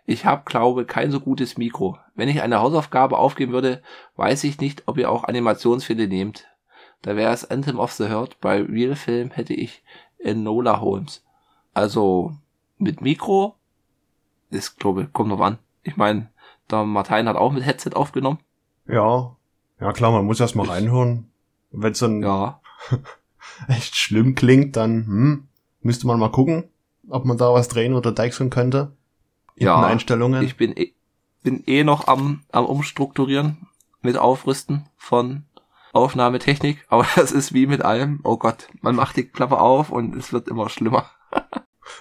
[0.07, 1.99] Ich habe, glaube, kein so gutes Mikro.
[2.15, 3.83] Wenn ich eine Hausaufgabe aufgeben würde,
[4.17, 6.47] weiß ich nicht, ob ihr auch Animationsfilme nehmt.
[7.03, 8.41] Da wäre es Anthem of the Herd.
[8.41, 9.83] Bei Real Film hätte ich
[10.19, 11.25] Enola Holmes.
[11.75, 12.33] Also,
[12.79, 13.57] mit Mikro,
[14.51, 15.59] ist, glaube, kommt noch an.
[15.83, 16.31] Ich meine,
[16.71, 18.39] der Martin hat auch mit Headset aufgenommen.
[18.87, 19.37] Ja.
[19.83, 21.29] Ja klar, man muss erst mal reinhören.
[21.73, 22.61] Wenn es dann Ja,
[23.69, 25.49] echt schlimm klingt, dann hm,
[25.81, 26.71] müsste man mal gucken,
[27.09, 28.93] ob man da was drehen oder deichseln könnte.
[29.57, 30.45] Ja, Einstellungen.
[30.45, 30.93] Ich bin eh,
[31.43, 33.67] bin eh noch am, am Umstrukturieren
[34.03, 35.47] mit Aufrüsten von
[35.93, 38.21] Aufnahmetechnik, aber das ist wie mit allem.
[38.23, 41.11] Oh Gott, man macht die Klappe auf und es wird immer schlimmer.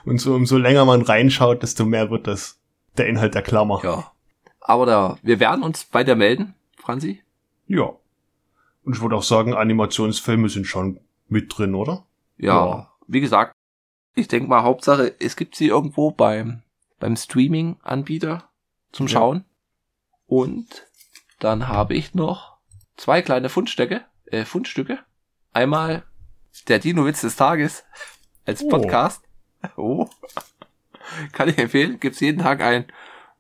[0.06, 2.60] Und so umso länger man reinschaut, desto mehr wird das
[2.98, 3.82] der Inhalt der Klammer.
[3.84, 4.12] Ja.
[4.62, 7.22] Aber da, wir werden uns bei dir melden, Franzi.
[7.74, 7.92] Ja.
[8.84, 12.06] Und ich würde auch sagen, Animationsfilme sind schon mit drin, oder?
[12.38, 12.94] Ja, Ja.
[13.08, 13.54] wie gesagt,
[14.16, 16.64] ich denke mal, Hauptsache, es gibt sie irgendwo beim,
[17.00, 18.50] beim Streaming-Anbieter
[18.92, 19.14] zum Ja.
[19.14, 19.46] Schauen.
[20.28, 20.88] Und
[21.40, 22.58] dann habe ich noch
[22.98, 25.00] zwei kleine Fundstücke, äh, Fundstücke.
[25.54, 26.04] Einmal
[26.68, 27.84] der Dino-Witz des Tages
[28.46, 28.70] als Oh.
[28.70, 29.24] Podcast.
[29.78, 30.10] Oh.
[31.34, 32.00] Kann ich empfehlen.
[32.00, 32.86] Gibt's jeden Tag ein,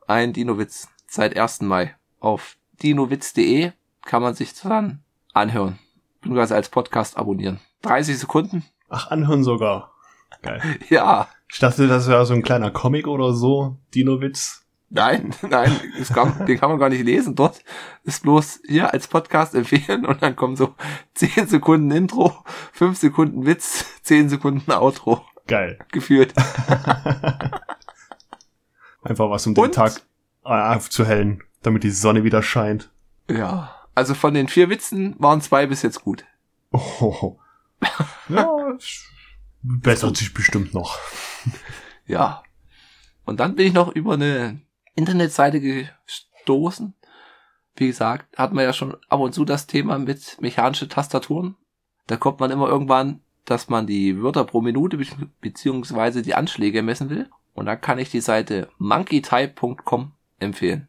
[0.06, 1.62] ein Dino-Witz seit 1.
[1.62, 1.96] Mai.
[2.20, 3.72] Auf dinowitz.de
[4.12, 5.00] kann man sich dann
[5.32, 5.80] anhören.
[6.20, 7.62] Beziehungsweise als Podcast abonnieren.
[7.84, 8.66] 30 Sekunden.
[8.90, 9.94] Ach, anhören sogar.
[10.42, 10.62] Geil.
[10.90, 11.30] Ja.
[11.50, 14.66] Ich dachte, das wäre so ein kleiner Comic oder so, Dino-Witz.
[14.90, 15.72] Nein, nein,
[16.14, 17.36] kann, den kann man gar nicht lesen.
[17.36, 17.64] Dort
[18.04, 20.76] ist bloß hier als Podcast empfehlen und dann kommen so
[21.14, 22.36] 10 Sekunden Intro,
[22.74, 25.80] 5 Sekunden Witz, 10 Sekunden Outro Geil.
[25.94, 26.34] geführt.
[29.04, 29.76] Einfach was, um den Und?
[29.76, 30.02] Tag
[30.44, 32.92] äh, aufzuhellen, damit die Sonne wieder scheint.
[33.30, 33.81] Ja.
[33.96, 36.26] Also von den vier Witzen waren zwei bis jetzt gut.
[36.72, 37.38] Oh.
[38.30, 39.04] Ja, es
[39.62, 40.98] bessert sich bestimmt noch.
[42.08, 42.44] Ja.
[43.24, 44.60] Und dann bin ich noch über eine
[44.96, 46.94] Internetseite gestoßen.
[47.76, 51.56] Wie gesagt, hat man ja schon ab und zu das Thema mit mechanische Tastaturen.
[52.08, 55.06] Da kommt man immer irgendwann, dass man die Wörter pro Minute be
[55.40, 57.30] beziehungsweise die Anschläge messen will.
[57.54, 60.88] Und dann kann ich die Seite monkeytype.com empfehlen.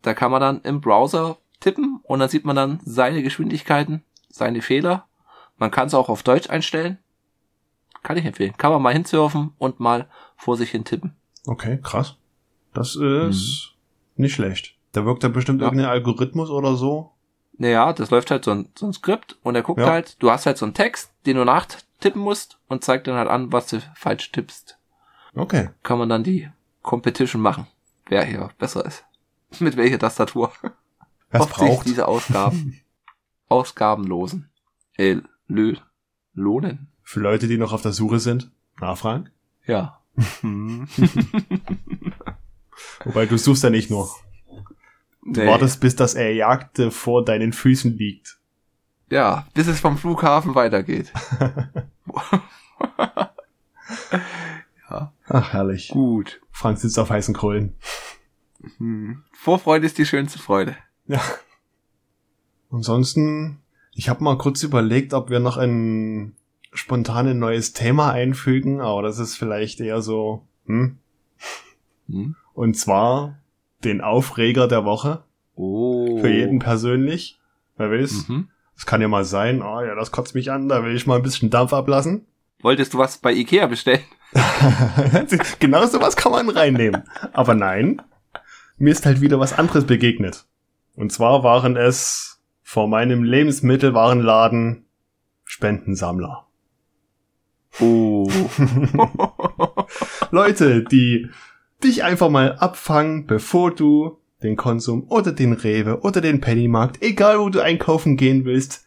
[0.00, 4.60] Da kann man dann im Browser tippen und dann sieht man dann seine Geschwindigkeiten, seine
[4.62, 5.06] Fehler.
[5.56, 6.98] Man kann es auch auf Deutsch einstellen.
[8.02, 8.54] Kann ich empfehlen.
[8.58, 11.14] Kann man mal hinsurfen und mal vor sich hin tippen.
[11.46, 12.16] Okay, krass.
[12.74, 13.74] Das ist
[14.16, 14.74] nicht schlecht.
[14.92, 15.66] Da wirkt ja bestimmt Ja.
[15.68, 17.12] irgendein Algorithmus oder so.
[17.58, 19.90] Naja, das läuft halt so ein, so ein Skript und er guckt Ja.
[19.90, 23.28] halt, du hast halt so einen Text, den du nachtippen musst und zeigt dann halt
[23.28, 24.78] an, was du falsch tippst.
[25.34, 25.70] Okay.
[25.82, 26.50] Kann man dann die
[26.82, 27.66] Competition machen,
[28.06, 29.04] wer hier besser ist.
[29.60, 30.50] Mit welcher Tastatur.
[31.32, 31.86] Es Oft sich braucht.
[31.86, 32.78] diese Ausgaben,
[33.48, 34.48] Ausgabenlosen,
[34.96, 35.16] äh,
[35.48, 35.76] lö,
[36.34, 36.88] lohnen.
[37.02, 38.50] Für Leute, die noch auf der Suche sind.
[38.80, 39.30] Nachfragen.
[39.66, 39.98] Ja.
[43.04, 44.08] Wobei du suchst ja nicht nur.
[45.24, 45.46] Du Nee.
[45.46, 48.38] wartest, bis das Erjagte vor deinen Füßen liegt.
[49.10, 51.12] Ja, bis es vom Flughafen weitergeht.
[55.28, 55.88] Ach, herrlich.
[55.88, 56.40] Gut.
[56.50, 57.74] Frank sitzt auf heißen Kohlen.
[58.78, 59.22] Hm.
[59.32, 60.76] Vorfreude ist die schönste Freude.
[61.12, 61.20] Ja.
[62.70, 63.58] Ansonsten,
[63.94, 66.34] ich habe mal kurz überlegt, ob wir noch ein
[66.72, 70.96] spontanes neues Thema einfügen, aber das ist vielleicht eher so, hm?
[72.08, 72.34] Hm?
[72.54, 73.36] Und zwar
[73.84, 75.22] den Aufreger der Woche.
[75.54, 76.18] Oh.
[76.18, 77.38] Für jeden persönlich.
[77.76, 78.26] Wer will's?
[78.26, 78.48] Mhm.
[78.74, 81.16] Es kann ja mal sein, ah ja, das kotzt mich an, da will ich mal
[81.16, 82.24] ein bisschen Dampf ablassen.
[82.62, 84.00] Wolltest du was bei Ikea bestellen?
[85.58, 87.02] genau sowas kann man reinnehmen.
[87.34, 88.00] Aber nein,
[88.78, 90.46] mir ist halt wieder was anderes begegnet.
[90.94, 94.86] Und zwar waren es vor meinem Lebensmittelwarenladen
[95.44, 96.46] Spendensammler.
[97.80, 98.28] Oh.
[100.30, 101.28] Leute, die
[101.82, 107.38] dich einfach mal abfangen, bevor du den Konsum oder den Rewe oder den Pennymarkt, egal
[107.38, 108.86] wo du einkaufen gehen willst,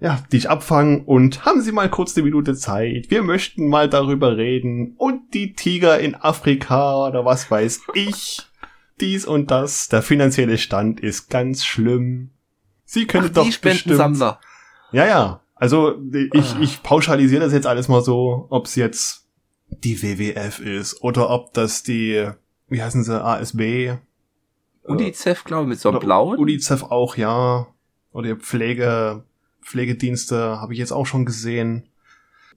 [0.00, 3.10] ja, dich abfangen und haben Sie mal kurz eine Minute Zeit.
[3.10, 8.40] Wir möchten mal darüber reden und die Tiger in Afrika oder was weiß ich.
[9.02, 9.88] Dies und das.
[9.88, 12.30] Der finanzielle Stand ist ganz schlimm.
[12.84, 13.98] Sie können Ach, doch die bestimmt.
[14.92, 15.40] Ja, ja.
[15.54, 16.00] Also
[16.32, 16.58] ich, Ah.
[16.60, 19.26] ich pauschalisiere das jetzt alles mal so, ob es jetzt
[19.68, 22.28] die WWF ist oder ob das die,
[22.68, 23.92] wie heißen sie, ASB,
[24.84, 26.38] UNICEF, glaube ich, mit so einem blauen.
[26.38, 27.68] UNICEF auch, ja.
[28.12, 29.24] Oder die Pflege,
[29.62, 31.88] Pflegedienste habe ich jetzt auch schon gesehen.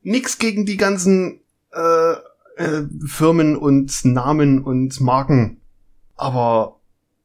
[0.02, 2.14] Nix gegen die ganzen äh,
[2.58, 5.62] äh, Firmen und Namen und Marken.
[6.16, 6.80] Aber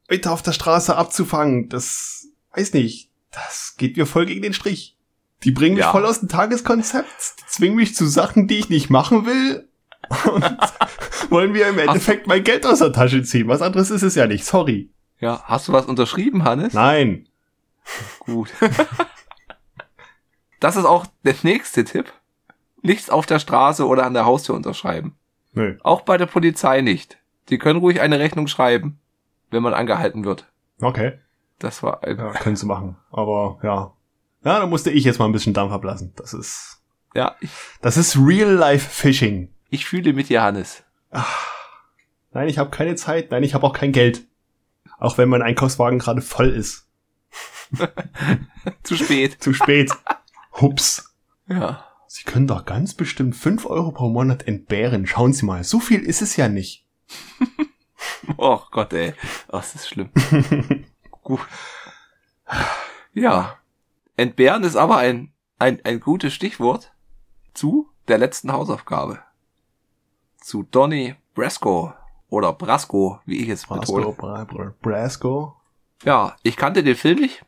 [0.08, 3.10] Leute auf der Straße abzufangen, das weiß nicht.
[3.30, 4.96] Das geht mir voll gegen den Strich.
[5.44, 5.92] Die bringen mich Ja.
[5.92, 7.08] voll aus dem Tageskonzept,
[7.40, 9.68] die zwingen mich zu Sachen, die ich nicht machen will.
[10.32, 10.44] Und
[11.30, 13.46] wollen mir im Endeffekt mein Geld aus der Tasche ziehen.
[13.48, 14.44] Was anderes ist es ja nicht.
[14.44, 14.90] Sorry.
[15.20, 16.74] Ja, hast du was unterschrieben, Hannes?
[16.74, 17.28] Nein.
[18.20, 18.50] Gut.
[20.60, 22.12] das ist auch der nächste Tipp.
[22.82, 25.16] Nichts auf der Straße oder an der Haustür unterschreiben.
[25.52, 25.76] Nö.
[25.82, 27.18] Auch bei der Polizei nicht.
[27.50, 28.98] Die können ruhig eine Rechnung schreiben,
[29.50, 30.46] wenn man angehalten wird.
[30.80, 31.18] Okay.
[31.58, 32.96] Das war ein, Ja, können sie machen.
[33.10, 33.92] Aber ja.
[34.42, 36.12] Ja, da musste ich jetzt mal ein bisschen Dampf ablassen.
[36.16, 36.80] Das ist.
[37.14, 37.50] ja, ich,
[37.82, 39.52] Das ist Real-Life-Fishing.
[39.68, 40.82] ich fühle mit dir, Hannes.
[42.32, 43.30] Nein, ich habe keine Zeit.
[43.30, 44.26] Nein, ich habe auch kein Geld.
[44.98, 46.86] Auch wenn mein Einkaufswagen gerade voll ist.
[48.82, 49.42] Zu spät.
[49.42, 49.90] Zu spät.
[50.60, 51.14] Hups.
[51.48, 51.84] Ja.
[52.06, 55.06] Sie können doch ganz bestimmt 5 Euro pro Monat entbehren.
[55.06, 56.86] Schauen Sie mal, so viel ist es ja nicht.
[58.36, 59.14] Oh Gott, ey.
[59.48, 60.10] Oh, das ist schlimm.
[61.22, 61.40] Gut.
[63.12, 63.56] Ja.
[64.16, 66.92] Entbehren ist aber ein, ein, ein gutes Stichwort
[67.54, 69.20] zu der letzten Hausaufgabe.
[70.38, 71.92] Zu Donny Brasco
[72.28, 74.14] oder Brasco, wie ich es Brasco, betone.
[74.14, 75.56] Bra Bra Brasco.
[76.04, 77.44] Ja, ich kannte den Film nicht.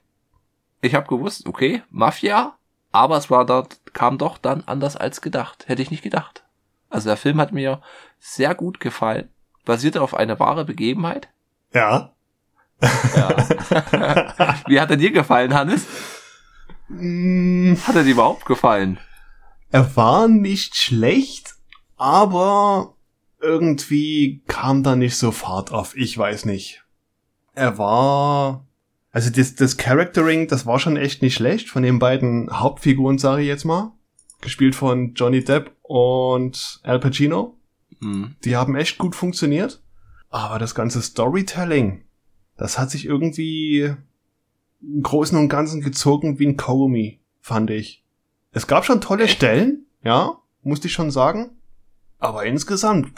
[0.80, 2.56] Ich habe gewusst, okay, Mafia,
[2.90, 5.68] aber es war dort, kam doch dann anders als gedacht.
[5.68, 6.44] Hätte ich nicht gedacht.
[6.90, 7.80] Also der Film hat mir
[8.18, 9.30] sehr gut gefallen.
[9.64, 11.28] Basierte auf einer wahre Begebenheit.
[11.72, 12.12] Ja.
[13.14, 13.36] Ja.
[14.66, 15.86] Wie hat er dir gefallen, Hannes?
[16.88, 18.98] Mm, Hat er dir überhaupt gefallen?
[19.70, 21.54] Er war nicht schlecht,
[21.96, 22.94] aber
[23.40, 25.96] irgendwie kam da nicht so Fahrt auf.
[25.96, 26.84] Ich weiß nicht.
[27.54, 28.66] Er war,
[29.12, 33.42] also das, das Charactering, das war schon echt nicht schlecht von den beiden Hauptfiguren, sage
[33.42, 33.92] ich jetzt mal.
[34.40, 37.56] Gespielt von Johnny Depp und Al Pacino.
[38.02, 38.34] Hm.
[38.44, 39.82] Die haben echt gut funktioniert.
[40.28, 42.04] Aber das ganze Storytelling,
[42.56, 43.94] das hat sich irgendwie
[44.80, 48.02] im Großen und Ganzen gezogen wie ein Kaugummi, fand ich.
[48.50, 49.28] Es gab schon tolle?
[49.28, 51.50] Stellen, ja, musste ich schon sagen.
[52.18, 53.12] Aber insgesamt,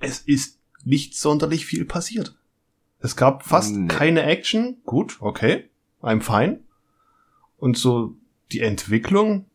[0.00, 2.36] es ist nicht sonderlich viel passiert.
[3.00, 3.88] Es gab fast Nee.
[3.88, 4.76] keine Action.
[4.84, 5.68] Gut, okay,
[6.02, 6.60] I'm fine.
[7.58, 8.16] Und so
[8.52, 9.46] die Entwicklung,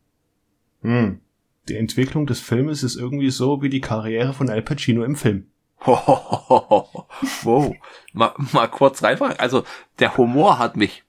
[0.82, 1.20] hm,
[1.68, 5.46] die Entwicklung des Filmes ist irgendwie so wie die Karriere von Al Pacino im Film.
[5.84, 7.74] wow.
[8.12, 9.38] Mal, mal kurz reinfragen.
[9.38, 9.64] Also,
[9.98, 11.04] der Humor hat mich,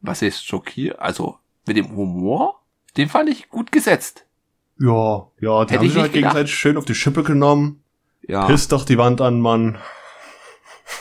[0.00, 0.98] was ist schockiert?
[0.98, 2.62] Also, mit dem Humor,
[2.96, 4.26] den fand ich gut gesetzt.
[4.78, 6.12] Ja, ja, die Hätte haben ich sich halt gedacht.
[6.12, 7.82] gegenseitig schön auf die Schippe genommen.
[8.22, 9.78] Ja, Piss doch die Wand an, Mann.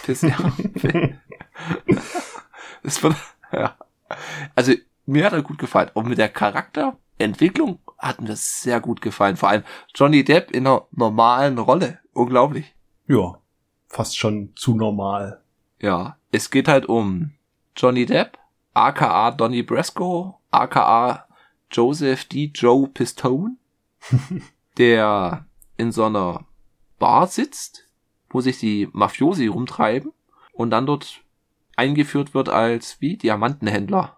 [0.04, 0.38] Piss, ja.
[2.84, 3.16] Es wird,
[3.52, 3.78] ja.
[4.56, 4.74] Also,
[5.06, 5.90] mir hat er gut gefallen.
[5.94, 9.38] Und mit der Charakterentwicklung hat mir sehr gut gefallen.
[9.38, 12.00] Vor allem Johnny Depp in einer normalen Rolle.
[12.14, 12.76] Unglaublich.
[13.08, 13.40] Ja,
[13.88, 15.42] fast schon zu normal.
[15.80, 17.32] Ja, es geht halt um
[17.76, 18.38] Johnny Depp,
[18.74, 21.28] aka Donny Brasco, aka
[21.72, 22.52] Joseph D.
[22.54, 23.58] Joe Pistone,
[24.78, 25.46] der
[25.78, 26.46] in so einer
[27.00, 27.88] Bar sitzt,
[28.30, 30.14] wo sich die Mafiosi rumtreiben
[30.54, 31.22] und dann dort
[31.76, 34.18] eingeführt wird als wie Diamantenhändler.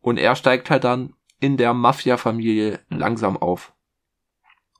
[0.00, 1.14] Und er steigt halt dann
[1.44, 3.74] in der Mafia-Familie langsam auf.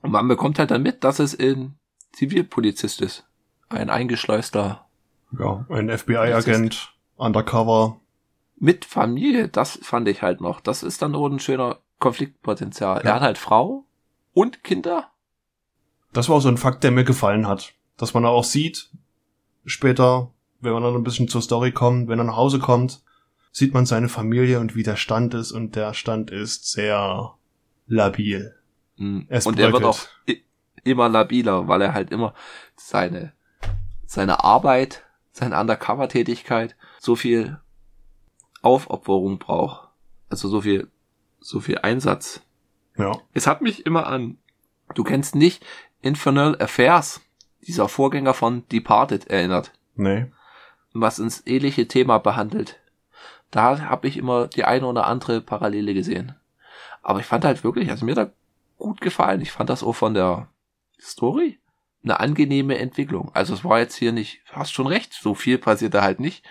[0.01, 1.77] Und man bekommt halt dann mit, dass es ein
[2.11, 3.27] Zivilpolizist ist.
[3.69, 4.87] Ein eingeschleuster
[5.37, 7.99] Ja, ein FBI-Agent, undercover.
[8.57, 10.59] mit Familie, das fand ich halt noch.
[10.59, 12.97] Das ist dann nur ein schöner Konfliktpotenzial.
[13.03, 13.09] Ja.
[13.09, 13.85] Er hat halt Frau
[14.33, 15.11] und Kinder.
[16.13, 17.73] Das war auch so ein Fakt, der mir gefallen hat.
[17.97, 18.89] Dass man auch sieht,
[19.65, 23.03] später, wenn man dann ein bisschen zur Story kommt, wenn er nach Hause kommt,
[23.55, 27.35] sieht man seine Familie und wie der Stand ist und der Stand ist sehr
[27.87, 28.53] labil.
[28.97, 29.27] Mhm.
[29.29, 30.43] Es Und er wird auch bröckelt.
[30.83, 32.33] immer labiler, weil er halt immer
[32.75, 33.31] seine,
[34.05, 37.57] seine Arbeit, seine Undercover-Tätigkeit so viel
[38.61, 39.87] Aufopferung braucht.
[40.27, 40.89] Also so viel,
[41.39, 42.41] so viel Einsatz.
[42.97, 43.13] Ja.
[43.33, 44.37] Es hat mich immer an
[44.95, 45.65] du kennst nicht
[46.01, 47.21] Infernal Affairs,
[47.65, 50.25] dieser Vorgänger von Departed erinnert, Nee.
[50.91, 52.81] was ins ähnliche Thema behandelt.
[53.51, 56.35] Da habe ich immer die eine oder andere Parallele gesehen.
[57.01, 58.31] Aber ich fand halt wirklich, also mir da
[58.77, 59.41] gut gefallen.
[59.41, 60.49] Ich fand das auch von der
[60.99, 61.59] Story
[62.03, 63.31] eine angenehme Entwicklung.
[63.33, 66.43] Also es war jetzt hier nicht, hast schon recht, so viel passiert da halt nicht.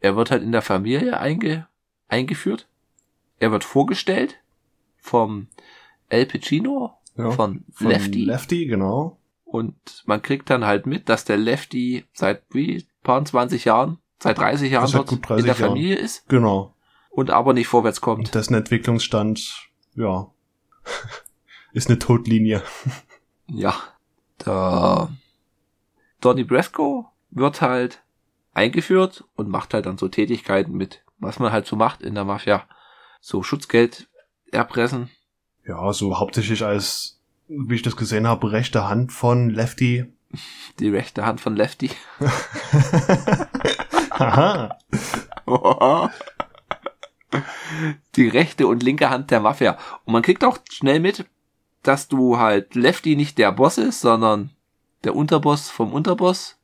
[0.00, 1.66] Er wird halt in der Familie einge,
[2.08, 2.68] eingeführt.
[3.38, 4.38] Er wird vorgestellt
[4.98, 5.48] vom
[6.08, 7.30] El Pacino, Ja.
[7.30, 8.24] von, Von Lefty.
[8.24, 9.18] Lefty, genau.
[9.44, 9.74] Und
[10.06, 14.70] man kriegt dann halt mit, dass der Lefty seit wie paar 20 Jahren, seit 30
[14.72, 15.68] Jahren dort gut 30 in der Jahren.
[15.70, 16.74] Familie ist Genau.
[17.10, 18.18] und aber nicht vorwärts kommt.
[18.26, 20.28] Und dessen Entwicklungsstand, ja,
[21.72, 22.62] ist eine Todlinie.
[23.46, 23.74] Ja.
[24.44, 25.10] Der
[26.20, 28.02] Donny Brasco wird halt
[28.54, 32.24] eingeführt und macht halt dann so Tätigkeiten mit, was man halt so macht in der
[32.24, 32.64] Mafia.
[33.20, 34.08] So Schutzgeld
[34.50, 35.10] erpressen.
[35.66, 40.06] Ja, so hauptsächlich als, wie ich das gesehen habe, rechte Hand von Lefty.
[40.78, 41.90] Die rechte Hand von Lefty.
[44.36, 44.78] Haha.
[48.16, 49.78] die rechte und linke Hand der Mafia.
[50.04, 51.26] Und man kriegt auch schnell mit,
[51.82, 54.50] dass du halt Lefty nicht der Boss ist, sondern
[55.04, 56.58] der Unterboss vom Unterboss.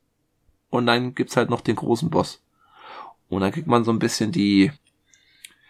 [0.69, 2.43] Und dann gibt's halt noch den großen Boss.
[3.29, 4.71] Und dann kriegt man so ein bisschen die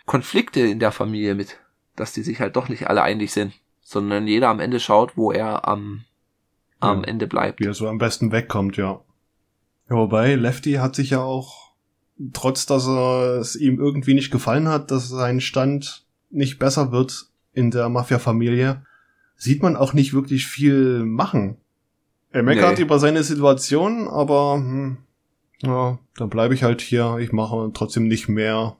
[0.05, 1.59] Konflikte in der Familie mit,
[1.95, 5.31] dass die sich halt doch nicht alle einig sind, sondern jeder am Ende schaut, wo
[5.31, 6.05] er am,
[6.79, 7.07] am Ja.
[7.07, 7.59] Ende bleibt.
[7.59, 9.01] Wie er so am besten wegkommt, ja.
[9.89, 11.66] Ja, wobei, Lefty hat sich ja auch,
[12.33, 17.27] trotz dass er es ihm irgendwie nicht gefallen hat, dass sein Stand nicht besser wird
[17.53, 18.83] in der Mafia-Familie,
[19.35, 21.57] sieht man auch nicht wirklich viel machen.
[22.31, 22.83] Er meckert Nee.
[22.83, 24.97] über seine Situation, aber hm,
[25.61, 27.17] ja, dann bleibe ich halt hier.
[27.19, 28.75] Ich mache trotzdem nicht mehr.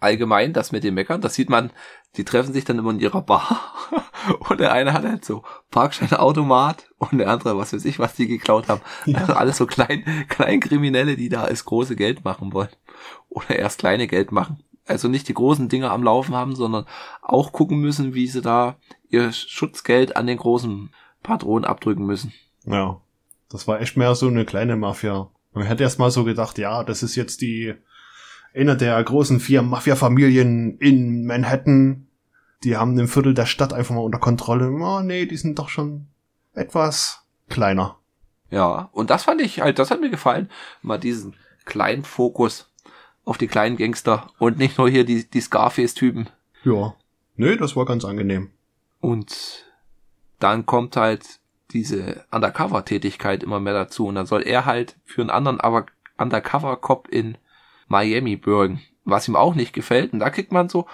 [0.00, 1.70] Allgemein, das mit dem Meckern, das sieht man,
[2.16, 3.60] die treffen sich dann immer in ihrer Bar
[4.48, 8.26] und der eine hat halt so Parkscheinautomat und der andere, was weiß ich, was die
[8.26, 8.80] geklaut haben.
[9.12, 12.70] Also alles so klein, klein Kriminelle, die da das große Geld machen wollen.
[13.28, 14.62] Oder erst kleine Geld machen.
[14.86, 16.86] Also nicht die großen Dinge am Laufen haben, sondern
[17.20, 18.76] auch gucken müssen, wie sie da
[19.10, 20.90] ihr Schutzgeld an den großen
[21.22, 22.32] Patron abdrücken müssen.
[22.64, 23.00] Ja,
[23.50, 25.30] das war echt mehr so eine kleine Mafia.
[25.52, 27.74] Man hätte erst mal so gedacht, ja, das ist jetzt die
[28.58, 32.06] eine der großen vier Mafia-Familien in Manhattan.
[32.64, 34.70] Die haben ein Viertel der Stadt einfach mal unter Kontrolle.
[34.70, 36.06] Oh, nee, die sind doch schon
[36.54, 37.96] etwas kleiner.
[38.50, 40.50] Ja, und das fand ich halt, das hat mir gefallen,
[40.82, 42.70] mal diesen kleinen Fokus
[43.24, 46.30] auf die kleinen Gangster und nicht nur hier die, die Scarface-Typen.
[46.64, 46.94] Ja.
[47.36, 48.50] Nee, das war ganz angenehm.
[49.00, 49.66] Und
[50.40, 51.40] dann kommt halt
[51.70, 57.08] diese Undercover-Tätigkeit immer mehr dazu und dann soll er halt für einen anderen aber Undercover-Cop
[57.08, 57.36] in
[57.88, 60.12] Miami bürgen, was ihm auch nicht gefällt.
[60.12, 60.86] Und da kriegt man so,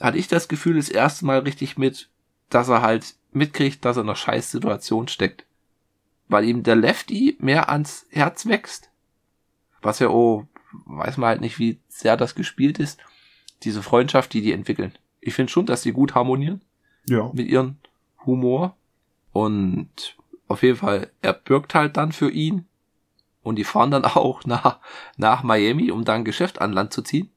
[0.00, 2.08] hatte ich das Gefühl, das erste Mal richtig mit,
[2.50, 5.44] dass er halt mitkriegt, dass er in einer scheiß Situation steckt.
[6.28, 8.90] Weil ihm der Lefty mehr ans Herz wächst.
[9.82, 10.46] Was ja, oh,
[10.86, 12.98] weiß man halt nicht, wie sehr das gespielt ist.
[13.62, 14.92] Diese Freundschaft, die die entwickeln.
[15.20, 16.60] Ich finde schon, dass die gut harmonieren
[17.08, 17.30] Ja.
[17.32, 17.76] mit ihrem
[18.26, 18.76] Humor.
[19.32, 20.16] Und
[20.48, 22.66] auf jeden Fall, er bürgt halt dann für ihn.
[23.44, 24.80] Und die fahren dann auch nach,
[25.16, 27.30] nach Miami, um dann ein Geschäft an Land zu ziehen.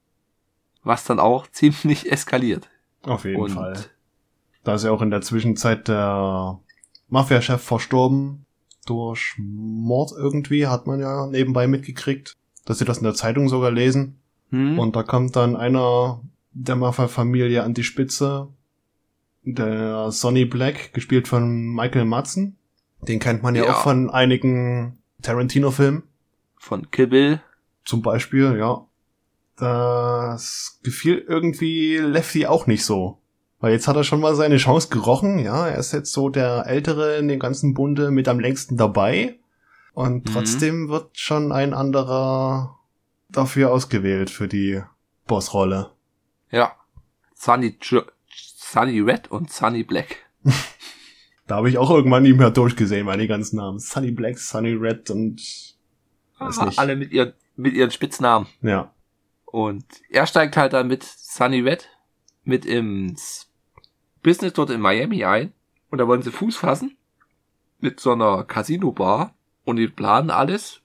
[0.84, 2.70] Was dann auch ziemlich eskaliert.
[3.04, 3.76] Auf jeden Und Fall.
[4.63, 6.60] Da ist ja auch in der Zwischenzeit der
[7.10, 8.46] Mafia-Chef verstorben.
[8.86, 12.36] Durch Mord irgendwie, hat man ja nebenbei mitgekriegt.
[12.65, 14.20] Dass sie das in der Zeitung sogar lesen.
[14.50, 14.80] Hm?
[14.80, 16.22] Und da kommt dann einer
[16.54, 18.48] der Mafia-Familie an die Spitze.
[19.43, 22.58] Der Sonny Black, gespielt von Michael Madsen.
[23.02, 23.72] Den kennt man ja, Ja.
[23.74, 26.03] auch von einigen Tarantino-Filmen.
[26.58, 27.41] Von Kill Bill.
[27.86, 28.86] Zum Beispiel, ja.
[29.56, 33.19] Das gefiel irgendwie Lefty auch nicht so.
[33.60, 35.67] Weil jetzt hat er schon mal seine Chance gerochen, ja.
[35.67, 39.39] Er ist jetzt so der Ältere in dem ganzen Bunde mit am längsten dabei.
[39.93, 40.34] Und Mhm.
[40.34, 42.78] trotzdem wird schon ein anderer
[43.30, 44.82] dafür ausgewählt für die
[45.26, 45.91] Bossrolle.
[46.51, 46.74] Ja.
[47.34, 50.18] Sunny, jo Sunny Red und Sunny Black.
[51.48, 53.80] Da habe ich auch irgendwann nicht mehr durchgesehen, meine ganzen Namen.
[53.80, 55.41] Sunny Black, Sunny Red und
[56.39, 56.80] weiß nicht.
[56.80, 58.48] alle mit ihren, mit ihren Spitznamen.
[58.62, 58.93] Ja.
[59.45, 61.89] Und er steigt halt dann mit Sunny Red
[62.43, 63.50] mit ins
[64.24, 65.54] Business dort in Miami ein.
[65.89, 66.98] Und da wollen sie Fuß fassen.
[67.80, 69.34] Mit so einer Casino-Bar.
[69.64, 70.82] Und die planen alles.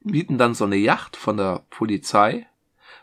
[0.00, 2.46] Mieten dann so eine Yacht von der Polizei.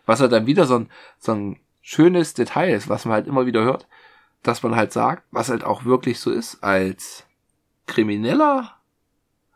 [0.05, 0.89] Was halt dann wieder so ein,
[1.19, 3.87] so ein schönes Detail ist, was man halt immer wieder hört.
[4.43, 7.25] Dass man halt sagt, was halt auch wirklich so ist, als
[7.87, 8.77] Krimineller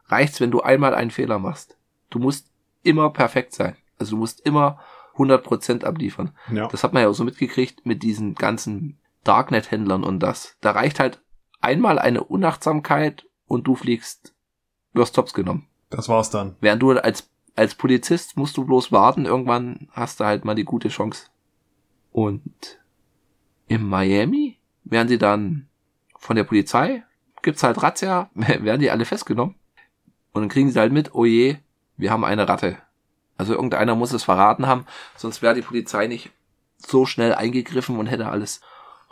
[0.06, 1.78] reicht's, wenn du einmal einen Fehler machst.
[2.10, 2.50] Du musst
[2.84, 3.76] immer perfekt sein.
[4.00, 4.80] Also du musst immer
[5.18, 6.32] 100% abliefern.
[6.52, 6.68] Ja.
[6.68, 10.56] Das hat man ja auch so mitgekriegt mit diesen ganzen Darknet-Händlern und das.
[10.62, 11.22] Da reicht halt
[11.60, 14.34] einmal eine Unachtsamkeit und du fliegst,
[14.94, 15.68] wirst tops genommen.
[15.90, 16.56] Das war's dann.
[16.62, 20.66] Während du als, als Polizist musst du bloß warten, irgendwann hast du halt mal die
[20.66, 21.28] gute Chance.
[22.12, 22.80] Und
[23.68, 24.57] in Miami
[24.92, 25.68] werden sie dann
[26.18, 27.04] von der Polizei,
[27.42, 29.56] gibt's halt Razzia, werden die alle festgenommen.
[30.34, 31.58] Und dann kriegen sie halt mit, oh je,
[31.96, 32.78] wir haben eine Ratte.
[33.38, 34.86] Also irgendeiner muss es verraten haben,
[35.16, 36.32] sonst wäre die Polizei nicht
[36.78, 38.62] so schnell eingegriffen und hätte alles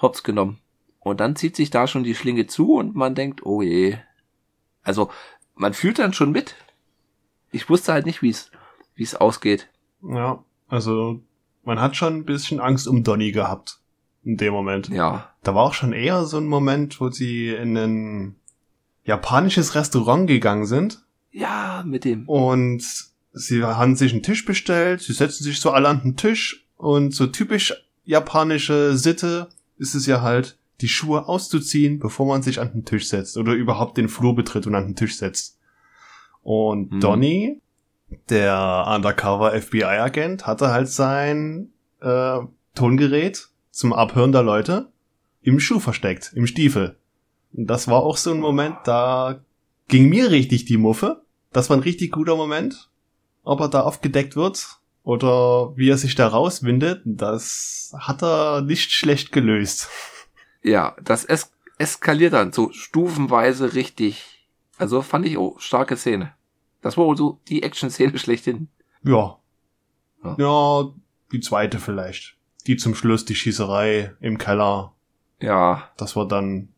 [0.02, 0.60] hops genommen.
[1.00, 3.98] Und dann zieht sich da schon die Schlinge zu und man denkt, oh je.
[4.84, 5.12] Also,
[5.56, 6.56] man fühlt dann schon mit.
[7.52, 8.52] Ich wusste halt nicht, wie es,
[8.96, 9.70] wie es ausgeht.
[10.02, 11.22] Ja, also
[11.64, 13.80] man hat schon ein bisschen Angst um Donny gehabt
[14.26, 14.90] in dem Moment.
[14.90, 15.30] Ja.
[15.44, 18.36] Da war auch schon eher so ein Moment, wo sie in ein
[19.04, 22.28] japanisches Restaurant gegangen sind Ja, mit dem.
[22.28, 22.84] und
[23.34, 27.14] sie haben sich einen Tisch bestellt, sie setzen sich so alle an den Tisch und
[27.14, 27.74] so typisch
[28.04, 33.08] japanische Sitte ist es ja halt, die Schuhe auszuziehen, bevor man sich an den Tisch
[33.08, 35.58] setzt oder überhaupt den Flur betritt und an den Tisch setzt.
[36.42, 37.00] Und Mhm.
[37.00, 37.62] Donny,
[38.30, 41.70] der Undercover FBI-Agent, hatte halt sein
[42.02, 42.40] äh,
[42.76, 44.90] Tongerät zum Abhören der Leute
[45.42, 46.98] im Schuh versteckt, im Stiefel.
[47.52, 49.44] Und das war auch so ein Moment, da
[49.90, 51.24] ging mir richtig die Muffe.
[51.52, 52.90] Das war ein richtig guter Moment.
[53.44, 58.92] Ob er da aufgedeckt wird oder wie er sich da rauswindet, das hat er nicht
[58.94, 59.90] schlecht gelöst.
[60.64, 64.48] Ja, das es eskaliert dann so stufenweise richtig.
[64.78, 66.34] Also fand ich auch starke Szene.
[66.82, 68.70] Das war wohl so die Action-Szene schlechthin.
[69.04, 69.38] Ja.
[70.24, 70.36] Ja.
[70.40, 70.94] Ja,
[71.34, 72.38] die zweite vielleicht.
[72.68, 74.94] Die zum Schluss, die Schießerei im Keller.
[75.40, 76.70] Ja, Das war dann,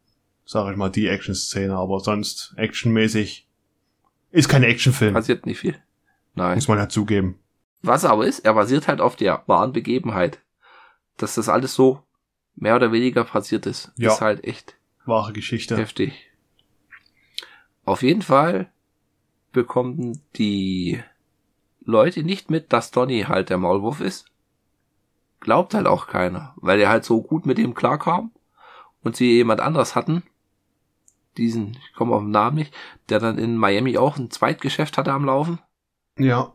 [0.46, 3.48] sag ich mal, die Action-Szene, aber sonst actionmäßig
[4.32, 5.82] ist kein Actionfilm, passiert nicht viel.
[6.36, 6.56] Nein.
[6.56, 7.40] muss man ja zugeben.
[7.82, 10.40] Was aber ist, er basiert halt auf der wahren Begebenheit.
[11.18, 12.04] Dass das alles so
[12.56, 13.92] mehr oder weniger passiert ist.
[13.98, 14.12] Ja.
[14.12, 14.76] Ist halt echt
[15.06, 15.78] Wahre Geschichte.
[15.78, 16.14] heftig.
[17.86, 18.70] Auf jeden Fall
[19.54, 21.02] bekommen die
[21.84, 24.26] Leute nicht mit, dass Donny halt der Maulwurf ist.
[25.48, 28.34] Glaubt halt auch keiner, weil er halt so gut mit ihm klarkam
[29.02, 30.24] und sie jemand anders hatten.
[31.38, 32.74] Diesen, ich komme auf den Namen nicht,
[33.08, 35.60] der dann in Miami auch ein Zweitgeschäft hatte am Laufen.
[36.18, 36.52] Ja,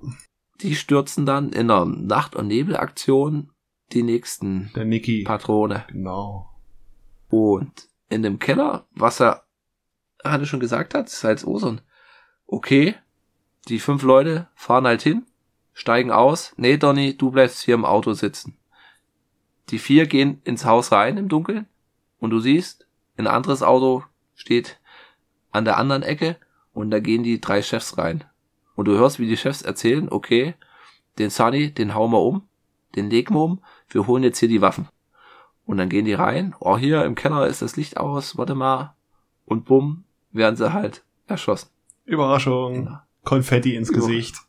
[0.60, 3.50] Die stürzen dann in einer Nacht- und Nebelaktion
[3.92, 5.24] die nächsten der Niki.
[5.24, 5.86] Patrone.
[5.88, 6.50] Genau.
[7.30, 9.46] Und in dem Keller, was er
[10.22, 11.80] Hanne schon gesagt hat, ist halt so so ein,
[12.46, 12.94] okay,
[13.68, 15.24] die fünf Leute fahren halt hin,
[15.72, 18.58] steigen aus, nee, Donny, du bleibst hier im Auto sitzen.
[19.70, 21.66] Die vier gehen ins Haus rein im Dunkeln
[22.18, 22.86] und du siehst,
[23.16, 24.04] ein anderes Auto
[24.34, 24.80] steht
[25.50, 26.36] an der anderen Ecke
[26.72, 28.24] und da gehen die drei Chefs rein.
[28.74, 30.54] Und du hörst, wie die Chefs erzählen, okay,
[31.18, 32.42] den Sunny, den hauen wir um,
[32.96, 34.88] den legen wir um, wir holen jetzt hier die Waffen.
[35.64, 38.94] Und dann gehen die rein, oh hier im Keller ist das Licht aus, warte mal.
[39.44, 41.68] Und bumm, werden sie halt erschossen.
[42.04, 42.84] Überraschung.
[42.84, 42.98] Genau.
[43.24, 43.92] Konfetti ins.
[43.92, 44.36] Gesicht.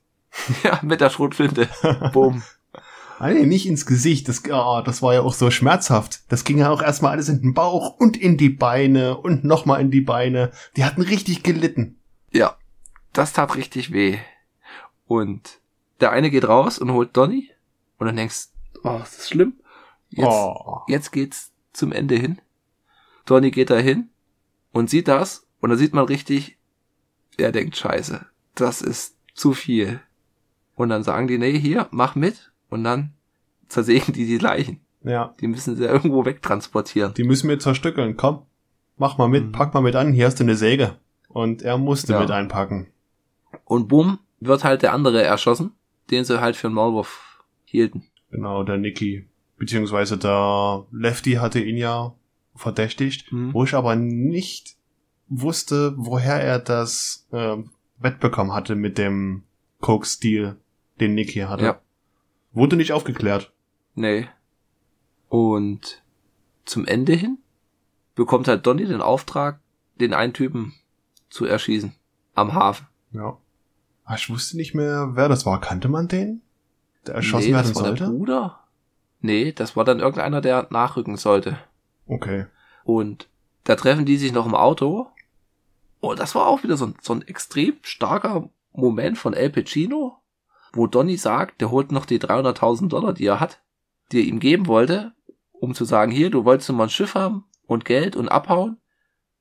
[0.64, 1.70] Ja, mit der Schrotflinte.
[2.12, 2.42] bumm.
[3.20, 4.28] Ah, nee, nicht ins Gesicht.
[4.28, 6.22] Das, ah, das war ja auch so schmerzhaft.
[6.30, 9.82] Das ging ja auch erstmal alles in den Bauch und in die Beine und nochmal
[9.82, 10.52] in die Beine.
[10.76, 12.00] Die hatten richtig gelitten.
[12.32, 12.58] Ja,
[13.14, 14.18] das tat richtig weh.
[15.06, 15.60] Und
[16.02, 17.50] der eine geht raus und holt Donny.
[17.98, 18.48] Und dann denkst
[18.84, 19.54] oh, das ist schlimm.
[20.10, 20.82] Jetzt, Oh.
[20.88, 22.40] jetzt geht's zum Ende hin.
[23.26, 24.10] Donny geht da hin
[24.72, 25.46] und sieht das.
[25.62, 26.58] Und da sieht man richtig,
[27.38, 30.02] er denkt, scheiße, das ist zu viel.
[30.76, 32.52] Und dann sagen die, nee, hier, mach mit.
[32.74, 33.14] Und dann
[33.68, 34.80] zersägen die die Leichen.
[35.04, 37.14] Ja, Die müssen sie irgendwo wegtransportieren.
[37.14, 38.18] die müssen wir zerstückeln.
[38.18, 38.44] Komm,
[38.98, 39.52] mach mal mit, Mhm.
[39.52, 40.12] pack mal mit an.
[40.14, 40.98] Hier hast du eine Säge.
[41.28, 42.20] Und er musste Ja.
[42.22, 42.88] mit einpacken.
[43.66, 45.72] Und bumm, wird halt der andere erschossen,
[46.10, 48.04] den sie halt für einen Maulwurf hielten.
[48.32, 49.28] Genau, der Niki.
[49.58, 52.14] Beziehungsweise der Lefty hatte ihn ja
[52.56, 53.54] verdächtigt, Mhm.
[53.54, 54.76] wo ich aber nicht
[55.28, 57.58] wusste, woher er das äh,
[58.00, 59.44] wettbekommen hatte mit dem
[59.82, 60.56] Coke-Stil,
[61.00, 61.64] den Niki hatte.
[61.66, 61.80] Ja.
[62.54, 63.52] Wurde nicht aufgeklärt.
[63.96, 64.28] Nee.
[65.30, 66.04] Und
[66.66, 67.40] zum Ende hin
[68.16, 69.60] bekommt halt Donny den Auftrag,
[70.00, 70.74] den einen Typen
[71.30, 71.94] zu erschießen.
[72.36, 72.88] Am Hafen.
[73.12, 73.38] Ja.
[74.06, 75.60] Ah, Ich wusste nicht mehr, wer das war.
[75.60, 76.42] Kannte man den?
[77.08, 78.06] Der erschossen nee, werden das war der?
[78.08, 78.60] Bruder.
[79.22, 81.58] Nee, das war dann irgendeiner, der nachrücken sollte.
[82.08, 82.46] Okay.
[82.84, 83.30] Und
[83.64, 85.08] da treffen die sich noch im Auto.
[86.02, 90.18] Und das war auch wieder so ein, so ein extrem starker Moment von El Pacino,
[90.74, 93.62] wo Donny sagt, der holt noch die 300.000 Dollar, die er hat,
[94.12, 95.14] die er ihm geben wollte,
[95.54, 98.78] um zu sagen, hier, du wolltest nur mal ein Schiff haben und Geld und abhauen.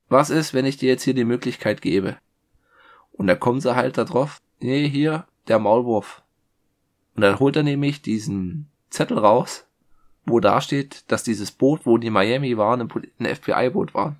[0.09, 2.17] Was ist, wenn ich dir jetzt hier die Möglichkeit gebe?
[3.11, 6.23] Und da kommen sie halt da drauf, nee, hier, der Maulwurf.
[7.15, 9.65] Und dann holt er nämlich diesen Zettel raus,
[10.25, 12.81] wo da steht, dass dieses Boot, wo die Miami waren,
[13.19, 14.15] ein FBI-Boot war.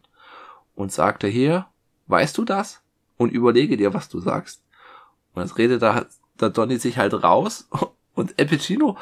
[0.76, 1.68] und sagte hier,
[2.08, 2.82] weißt du das?
[3.18, 4.64] Und überlege dir, was du sagst.
[5.34, 6.08] Und das redet da,
[6.38, 7.70] da Donny sich halt raus
[8.16, 8.98] und Epicino,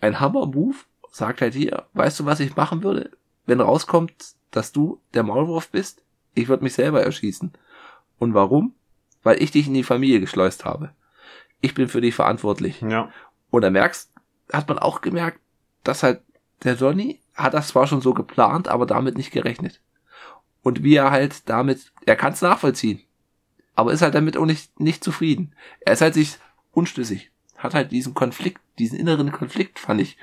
[0.00, 0.76] ein Hammer-Move,
[1.10, 3.10] sagt halt hier, weißt du, was ich machen würde,
[3.46, 6.02] wenn rauskommt, dass du der Maulwurf bist?
[6.34, 7.52] Ich würde mich selber erschießen.
[8.18, 8.74] Und warum?
[9.22, 10.90] Weil ich dich in die Familie geschleust habe.
[11.60, 12.80] Ich bin für dich verantwortlich.
[12.80, 13.10] Ja.
[13.50, 14.12] Und da merkst,
[14.52, 15.40] hat man auch gemerkt,
[15.84, 16.22] dass halt
[16.62, 19.80] der Johnny hat das zwar schon so geplant, aber damit nicht gerechnet.
[20.62, 23.00] Und wie er halt damit, er kann es nachvollziehen,
[23.74, 25.54] aber ist halt damit auch nicht, nicht zufrieden.
[25.80, 26.38] Er ist halt sich
[26.72, 27.30] unschlüssig.
[27.56, 30.16] Hat halt diesen Konflikt, diesen inneren Konflikt, fand ich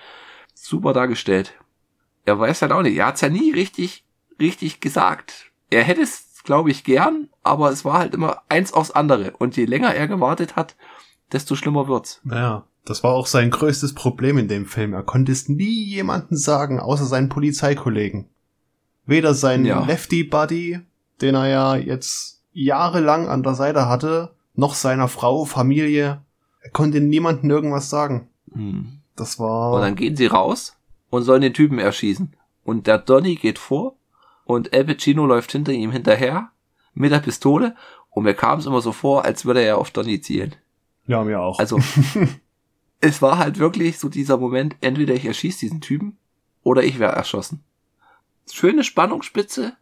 [0.54, 1.54] super dargestellt.
[2.26, 4.04] Er weiß halt auch nicht, er hat's ja nie richtig,
[4.40, 5.52] richtig gesagt.
[5.70, 9.32] Er hätte es, glaube ich, gern, aber es war halt immer eins aufs andere.
[9.38, 10.76] Und je länger er gewartet hat,
[11.32, 12.22] desto schlimmer wird's.
[12.24, 14.94] Naja, das war auch sein größtes Problem in dem Film.
[14.94, 18.30] Er konnte es nie jemanden sagen, außer seinen Polizeikollegen.
[19.06, 19.86] Weder sein Ja.
[19.86, 20.80] Lefty-Buddy,
[21.22, 26.24] den er ja jetzt jahrelang an der Seite hatte, noch seiner Frau, Familie.
[26.68, 28.28] Er konnte niemandem irgendwas sagen.
[28.52, 29.00] Hm.
[29.16, 29.74] Das war...
[29.74, 30.76] Und dann gehen sie raus
[31.10, 32.36] und sollen den Typen erschießen.
[32.66, 33.96] Und der Donny geht vor
[34.44, 36.52] und El Pacino läuft hinter ihm hinterher
[36.94, 37.74] mit der Pistole
[38.10, 40.56] und mir kam es immer so vor, als würde er auf Donny zielen.
[41.06, 41.58] ja, mir auch.
[41.58, 41.80] Also
[43.00, 46.18] es war halt wirklich so dieser Moment, entweder ich erschieße diesen Typen
[46.64, 47.64] oder ich wäre erschossen.
[48.52, 49.78] Schöne Spannungsspitze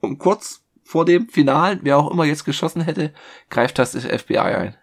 [0.00, 3.14] und kurz vor dem Finalen, wer auch immer jetzt geschossen hätte,
[3.48, 4.76] greift das FBI ein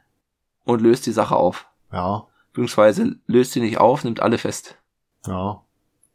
[0.68, 1.68] und löst die Sache auf.
[1.91, 4.78] ja, Beziehungsweise löst sie nicht auf, nimmt alle fest.
[5.26, 5.61] ja.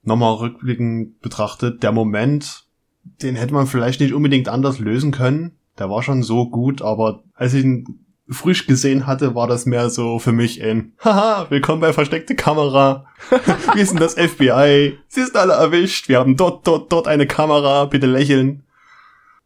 [0.05, 2.65] Nochmal rückblickend betrachtet, der Moment,
[3.05, 5.57] den hätte man vielleicht nicht unbedingt anders lösen können.
[5.79, 9.91] Der war schon so gut, aber als ich ihn frisch gesehen hatte, war das mehr
[9.91, 13.07] so für mich ein Haha, willkommen bei versteckte Kamera.
[13.75, 14.99] Wir sind das FBI.
[15.07, 16.09] Sie sind alle erwischt.
[16.09, 17.85] Wir haben dort, dort, dort eine Kamera.
[17.85, 18.65] Bitte lächeln.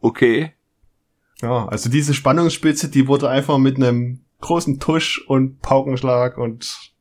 [0.00, 0.52] Okay,
[1.42, 6.92] Ja, also diese Spannungsspitze, die wurde einfach mit einem großen Tusch und Paukenschlag und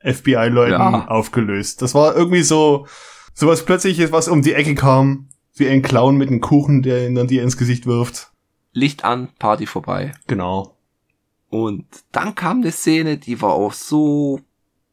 [0.00, 1.08] FBI-Leuten Ja.
[1.08, 1.82] aufgelöst.
[1.82, 2.86] Das war irgendwie so,
[3.34, 7.14] sowas plötzliches, was um die Ecke kam, wie ein Clown mit einem Kuchen, der ihn
[7.14, 8.30] dann dir ins Gesicht wirft.
[8.72, 10.12] Licht an, Party vorbei.
[10.26, 10.76] Genau.
[11.50, 14.40] Und dann kam eine Szene, die war auch so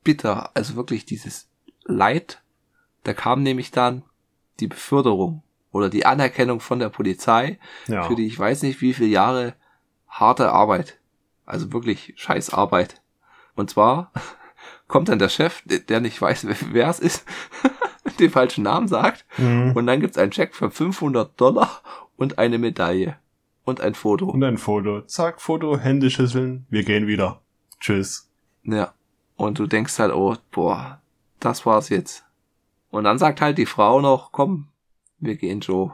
[0.04, 0.52] bitter.
[0.56, 1.50] Also wirklich dieses
[1.84, 2.42] Leid.
[3.04, 4.04] Da kam nämlich dann
[4.60, 8.04] die Beförderung oder die Anerkennung von der Polizei Ja.
[8.04, 9.54] für die ich weiß nicht wie viele Jahre
[10.08, 10.98] harte Arbeit.
[11.46, 13.02] Also wirklich scheiß Arbeit.
[13.56, 14.12] Und zwar
[14.88, 17.26] kommt dann der Chef, der- nicht weiß, wer- wer es ist,
[18.20, 19.26] den falschen Namen sagt.
[19.38, 19.74] Mhm.
[19.76, 21.82] Und dann gibt's einen Check für 500 Dollar
[22.18, 23.18] und eine Medaille.
[23.64, 24.28] Und ein Foto.
[24.30, 25.02] Und ein Foto.
[25.02, 27.42] Zack, Foto, Hände schüsseln, wir gehen wieder.
[27.80, 28.30] Tschüss.
[28.64, 28.94] Ja.
[29.38, 31.02] Und du denkst halt, oh, boah,
[31.40, 32.24] das war's jetzt.
[32.92, 34.68] Und dann sagt halt die Frau noch, komm,
[35.20, 35.94] wir gehen Joe.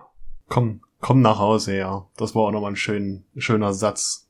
[0.49, 2.06] Komm, komm nach Hause, ja.
[2.18, 4.28] Das war auch nochmal ein schön, schöner Satz.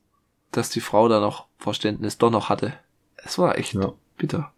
[0.52, 2.74] Dass die Frau da noch Verständnis doch noch hatte.
[3.16, 3.92] Es war echt Ja.
[4.16, 4.52] bitter.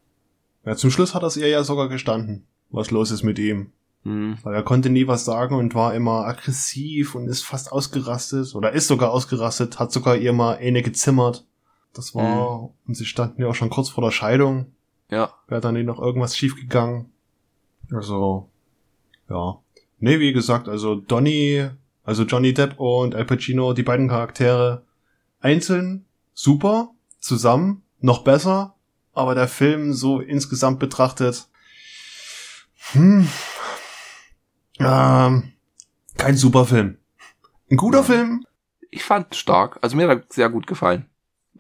[0.65, 3.73] Ja, zum Schluss hat das ihr ja sogar gestanden, was los ist mit ihm.
[4.05, 4.39] Hm.
[4.43, 8.73] Weil er konnte nie was sagen und war immer aggressiv und ist fast ausgerastet oder
[8.73, 11.47] ist sogar ausgerastet, hat sogar ihr mal eine gezimmert.
[11.95, 14.73] Das war, und sie standen ja auch schon kurz vor der Scheidung.
[15.11, 15.33] Ja.
[15.47, 17.13] Wäre dann nicht noch irgendwas schiefgegangen.
[17.93, 18.49] Also,
[19.31, 19.59] ja.
[20.01, 21.69] Nee, wie gesagt, also Donny,
[22.03, 24.83] also Johnny Depp und Al Pacino, die beiden Charaktere,
[25.45, 26.91] einzeln super,
[27.21, 28.75] zusammen noch besser,
[29.13, 31.49] aber der Film so insgesamt betrachtet,
[32.93, 33.29] hm,
[34.79, 35.53] ähm,
[36.19, 36.99] kein super Film.
[37.71, 38.45] Ein guter Film,
[38.91, 39.79] Ich fand stark.
[39.83, 41.07] Also mir hat er sehr gut gefallen.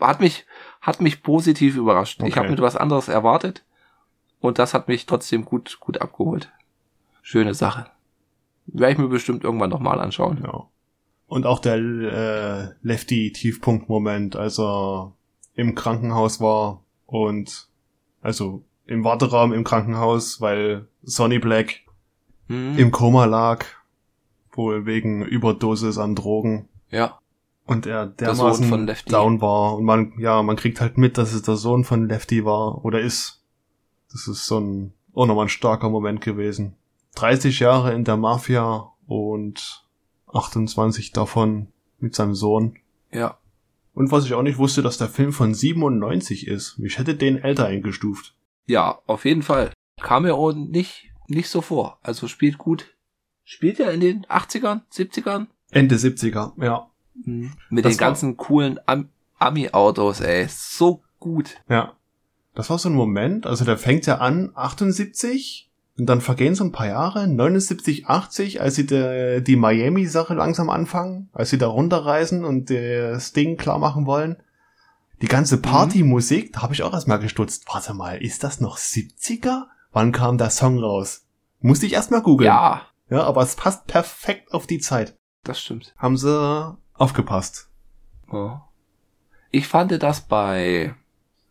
[0.00, 0.46] Hat mich,
[0.80, 2.20] hat mich positiv überrascht.
[2.20, 2.38] Ich Okay.
[2.40, 3.64] habe mit was anderes erwartet.
[4.38, 6.52] Und das hat mich trotzdem gut, gut abgeholt.
[7.22, 7.86] Schöne Sache.
[8.66, 10.42] Werde ich mir bestimmt irgendwann nochmal anschauen.
[10.44, 10.68] Ja.
[11.26, 15.12] Und auch der äh, Lefty-Tiefpunkt-Moment, als er
[15.54, 17.68] im Krankenhaus war und
[18.22, 21.80] also im Warteraum im Krankenhaus, weil Sonny Black
[22.48, 22.76] Hm.
[22.78, 23.64] im Koma lag,
[24.52, 27.18] wohl wegen Überdosis an Drogen Ja.
[27.64, 29.10] und er Sohn dermaßen von Lefty.
[29.10, 32.44] down war und man ja man kriegt halt mit, dass es der Sohn von Lefty
[32.44, 33.42] war oder ist.
[34.12, 36.76] Das ist so ein auch nochmal ein starker Moment gewesen.
[37.14, 39.83] 30 Jahre in der Mafia und
[40.34, 41.68] 28 davon
[41.98, 42.76] mit seinem Sohn.
[43.12, 43.38] Ja.
[43.94, 46.78] Und was ich auch nicht wusste, dass der Film von 97 ist.
[46.82, 48.34] Ich hätte den älter eingestuft.
[48.66, 49.72] Ja, auf jeden Fall.
[50.00, 51.98] Kam mir auch nicht, nicht so vor.
[52.02, 52.96] Also spielt gut.
[53.44, 55.46] Spielt er in den 80ern, 70ern?
[55.70, 56.90] Ende 70er, ja.
[57.14, 60.46] Mit Das den ganzen coolen Am Ami-Autos, ey.
[60.48, 61.56] So gut.
[61.68, 61.96] Ja.
[62.54, 66.64] Das war so ein Moment, also der fängt ja an, 78, Und dann vergehen so
[66.64, 71.68] ein paar Jahre, 79, 80, als sie de, die Miami-Sache langsam anfangen, als sie da
[71.68, 74.36] runterreisen und das Ding klar machen wollen.
[75.22, 77.64] Die ganze Partymusik, da habe ich auch erstmal gestutzt.
[77.72, 79.66] Warte mal, ist das noch 70er?
[79.92, 81.26] Wann kam der Song raus?
[81.60, 82.48] Musste ich erstmal googeln.
[82.48, 85.16] Ja, Ja, aber es passt perfekt auf die Zeit.
[85.44, 85.94] das stimmt.
[85.96, 87.68] Haben sie aufgepasst.
[88.32, 88.68] Ja.
[89.52, 90.94] Ich fand das bei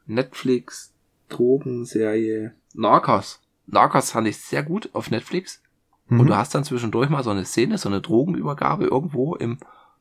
[0.06, 0.94] Netflix
[1.30, 3.40] Drogenserie Narcos.
[3.66, 5.62] Narcos fand ich sehr gut auf Netflix.
[6.10, 6.28] Und Mhm.
[6.28, 9.58] du hast dann zwischendurch mal so eine Szene, so eine Drogenübergabe irgendwo im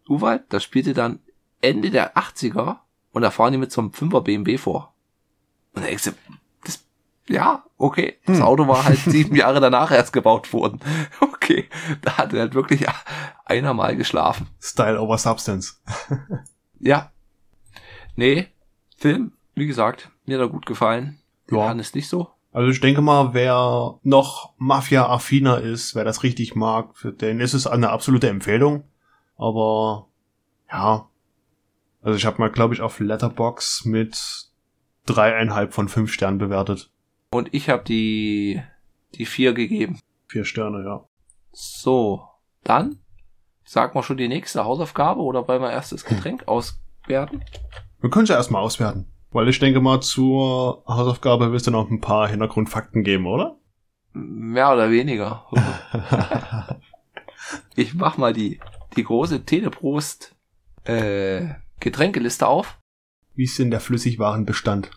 [0.08, 0.42] Urwald.
[0.48, 1.20] Das spielte dann
[1.60, 2.78] Ende der 80er
[3.12, 4.92] und da fahren die mit so einem 5er BMW vor.
[5.74, 6.10] Und da denkst du,
[6.64, 6.84] das,
[7.28, 8.18] ja, okay.
[8.26, 8.42] Das Hm.
[8.44, 10.80] Auto war halt sieben Jahre danach erst gebaut worden.
[11.42, 11.68] Okay.
[12.02, 12.86] Da hat halt wirklich
[13.46, 14.46] einer mal geschlafen.
[14.60, 15.80] Style over Substance.
[16.78, 17.10] Ja.
[18.16, 18.48] Nee,
[18.96, 21.18] Film, wie gesagt, mir hat er gut gefallen.
[21.50, 21.72] Ja.
[21.72, 22.30] Ist nicht so.
[22.53, 27.55] Also ich denke mal, wer noch Mafia-affiner ist, wer das richtig mag, für den ist
[27.55, 28.84] es eine absolute Empfehlung.
[29.36, 30.09] Aber
[30.70, 31.09] ja,
[32.03, 34.50] also ich habe mal, glaube ich, auf Letterbox mit
[35.07, 36.90] dreieinhalb von fünf Sternen bewertet.
[37.30, 38.62] Und ich habe die,
[39.14, 39.98] die vier gegeben.
[40.28, 41.05] Vier Sterne, ja.
[41.53, 42.28] So,
[42.64, 42.98] dann
[43.64, 47.42] sagen wir schon die nächste Hausaufgabe oder wollen wir erst das Getränk auswerten?
[48.00, 49.07] Wir können es ja erstmal auswerten.
[49.33, 53.59] Weil ich denke mal, zur Hausaufgabe wirst du noch ein paar Hintergrundfakten geben, oder?
[54.12, 55.47] Mehr oder weniger.
[57.74, 58.61] Ich mach mal die,
[58.97, 60.35] die große Teleprost
[60.85, 62.78] äh, Getränkeliste auf.
[63.35, 64.91] Wie ist denn der Flüssigwarenbestand?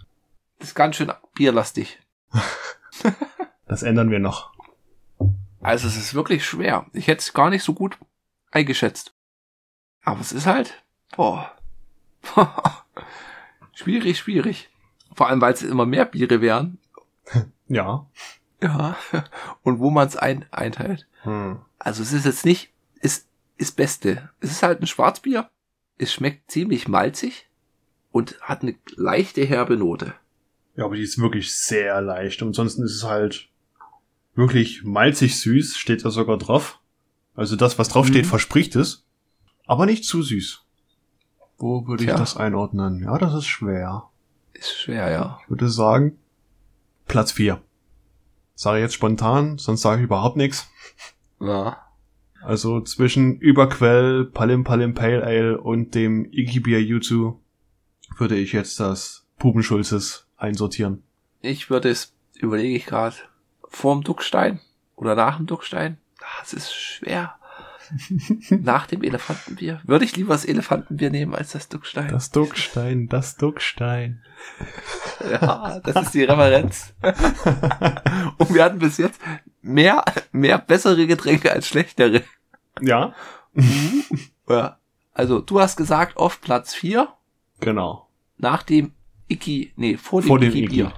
[0.60, 2.00] Das ist ganz schön bierlastig.
[3.68, 4.54] Das ändern wir noch.
[5.60, 6.86] Also es ist wirklich schwer.
[6.94, 7.98] Ich hätte es gar nicht so gut
[8.52, 9.16] eingeschätzt.
[10.04, 10.84] Aber es ist halt,
[11.18, 11.52] boah.
[13.76, 14.70] schwierig, schwierig.
[15.14, 16.80] Vor allem, weil es immer mehr Biere wären.
[17.68, 18.08] Ja.
[18.62, 18.98] Ja.
[19.64, 21.08] Und wo man es ein, einteilt.
[21.22, 21.60] Hm.
[21.78, 22.72] Also es ist jetzt nicht,
[23.02, 24.30] ist, ist Beste.
[24.40, 25.50] Es ist halt ein Schwarzbier.
[25.98, 27.48] Es schmeckt ziemlich malzig
[28.12, 30.14] und hat eine leichte herbe Note.
[30.76, 32.42] Ja, aber die ist wirklich sehr leicht.
[32.42, 33.50] Und ansonsten ist es halt
[34.36, 36.80] wirklich malzig süß, steht da sogar drauf.
[37.34, 38.30] Also das, was drauf steht, Mhm.
[38.30, 39.06] verspricht es.
[39.68, 40.65] Aber nicht zu süß.
[41.58, 43.04] Wo würde ich das einordnen?
[43.04, 44.10] Ja, das ist schwer.
[44.54, 45.40] Ist schwer, ja.
[45.44, 46.18] Ich würde sagen,
[47.08, 47.62] Platz 4.
[48.56, 50.70] Sage ich jetzt spontan, sonst sage ich überhaupt nichts.
[51.40, 51.78] Ja.
[52.42, 57.40] Also zwischen Überquell, Palim Palim Pale Ale und dem Ikibier Jutsu
[58.18, 61.04] würde ich jetzt das Pubenschulzes einsortieren.
[61.42, 63.16] Ich würde es, überlege ich gerade,
[63.68, 64.60] vorm Duckstein
[64.96, 65.98] oder nach dem Duckstein.
[66.40, 67.36] Das ist schwer.
[68.50, 69.82] nach dem Elefantenbier.
[69.84, 72.10] Würde ich lieber das Elefantenbier nehmen als das Duckstein.
[72.10, 74.22] Das Duckstein, das Duckstein.
[75.32, 76.94] Ja, das ist die Referenz.
[78.38, 79.20] Und wir hatten bis jetzt
[79.62, 82.22] mehr, mehr bessere Getränke als schlechtere.
[82.80, 83.16] Ja,
[84.48, 84.78] Ja.
[85.14, 87.08] Also, du hast gesagt, auf Platz 4
[87.62, 88.10] genau.
[88.38, 88.92] nach dem
[89.30, 90.88] Iki, nee, vor dem, Vor dem Iki-Bier.
[90.88, 90.96] Iki.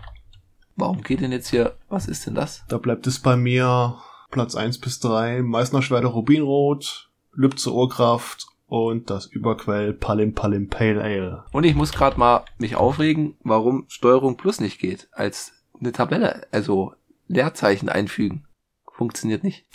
[0.76, 2.66] Warum geht denn jetzt hier, was ist denn das?
[2.68, 3.98] Da bleibt es bei mir
[4.30, 11.02] Platz 1 bis 3, Meißner Schwerte Rubinrot, Lübze Urkraft und das Überquell Palim Palim Pale
[11.02, 11.46] Ale.
[11.52, 16.48] Und ich muss gerade mal mich aufregen, warum Steuerung Plus nicht geht, als eine Tabelle,
[16.52, 16.94] also
[17.28, 18.46] Leerzeichen einfügen.
[18.92, 19.66] Funktioniert nicht.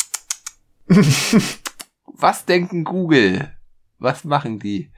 [2.06, 3.50] Was denken Google?
[3.98, 4.90] Was machen die?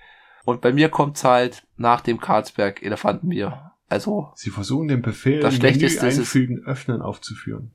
[0.44, 3.72] Und bei mir kommt's halt nach dem Karlsberg Elefantenbier.
[3.88, 7.70] Also, Sie versuchen den Befehl Das Menü Schlechteste ist es- einfügen, öffnen aufzuführen.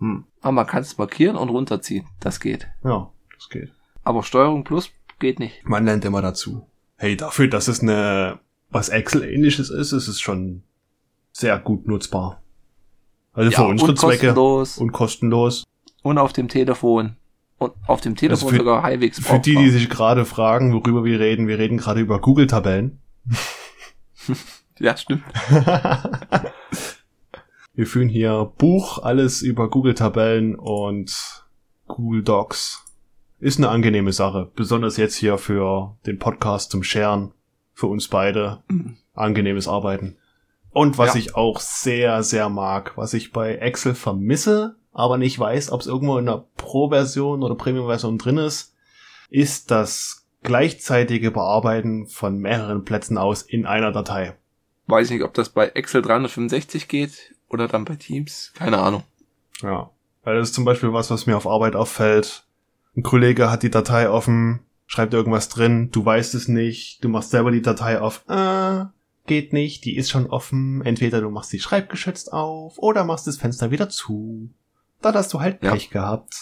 [0.00, 0.24] Hm.
[0.40, 2.06] Aber man kann es markieren und runterziehen.
[2.18, 2.66] Das geht.
[2.84, 3.72] Ja, das geht.
[4.02, 5.64] Aber Steuerung Plus geht nicht.
[5.64, 6.66] Man lernt immer dazu.
[6.96, 8.38] Hey, dafür, dass es eine,
[8.70, 10.62] was Excel-ähnliches ist, ist es schon
[11.32, 12.42] sehr gut nutzbar.
[13.32, 15.64] Also für unsere und Zwecke kostenlos und kostenlos.
[16.02, 17.16] und auf dem Telefon.
[17.58, 21.04] Und auf dem Telefon Also für- sogar halbwegs Für die, die sich gerade fragen, worüber
[21.04, 22.98] wir reden, wir reden gerade über Google-Tabellen.
[24.78, 25.24] Ja, stimmt.
[27.80, 31.46] Wir führen hier Buch, alles über Google-Tabellen und
[31.86, 32.84] Google Docs.
[33.38, 34.50] Ist eine angenehme Sache.
[34.54, 37.32] Besonders jetzt hier für den Podcast zum Sharen.
[37.72, 38.62] Für uns beide.
[38.68, 38.98] Mhm.
[39.14, 40.18] Angenehmes Arbeiten.
[40.72, 41.20] Und was Ja.
[41.20, 45.86] ich auch sehr, sehr mag, was ich bei Excel vermisse, aber nicht weiß, ob es
[45.86, 48.74] irgendwo in der Pro-Version oder Premium-Version drin ist,
[49.30, 54.36] ist das gleichzeitige Bearbeiten von mehreren Plätzen aus in einer Datei.
[54.86, 58.52] Weiß nicht, ob das bei Excel 365 geht oder dann bei Teams.
[58.54, 59.02] Keine Ahnung.
[59.62, 59.90] Ja.
[60.24, 62.44] Weil das ist zum Beispiel was, was mir auf Arbeit auffällt.
[62.96, 67.30] Ein Kollege hat die Datei offen, schreibt irgendwas drin, du weißt es nicht, du machst
[67.30, 68.84] selber die Datei auf, äh,
[69.26, 70.82] geht nicht, die ist schon offen.
[70.84, 74.50] Entweder du machst die schreibgeschützt auf oder machst das Fenster wieder zu.
[75.02, 75.72] dann hast du halt Ja.
[75.72, 76.34] Pech gehabt.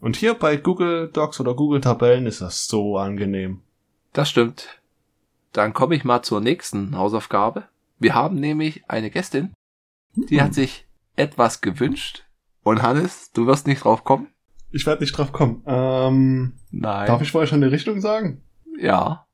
[0.00, 3.60] Und hier bei Google Docs oder Google Tabellen ist das so angenehm.
[4.14, 4.80] Das stimmt.
[5.52, 7.64] Dann komme ich mal zur nächsten Hausaufgabe.
[7.98, 9.52] Wir haben nämlich eine Gästin,
[10.14, 10.86] die hat sich
[11.16, 12.24] etwas gewünscht.
[12.62, 14.28] Und Hannes, du wirst nicht drauf kommen?
[14.70, 15.62] Ich werde nicht drauf kommen.
[15.66, 17.06] Ähm, Nein.
[17.06, 18.42] darf ich vorher schon eine Richtung sagen?
[18.78, 19.26] Ja.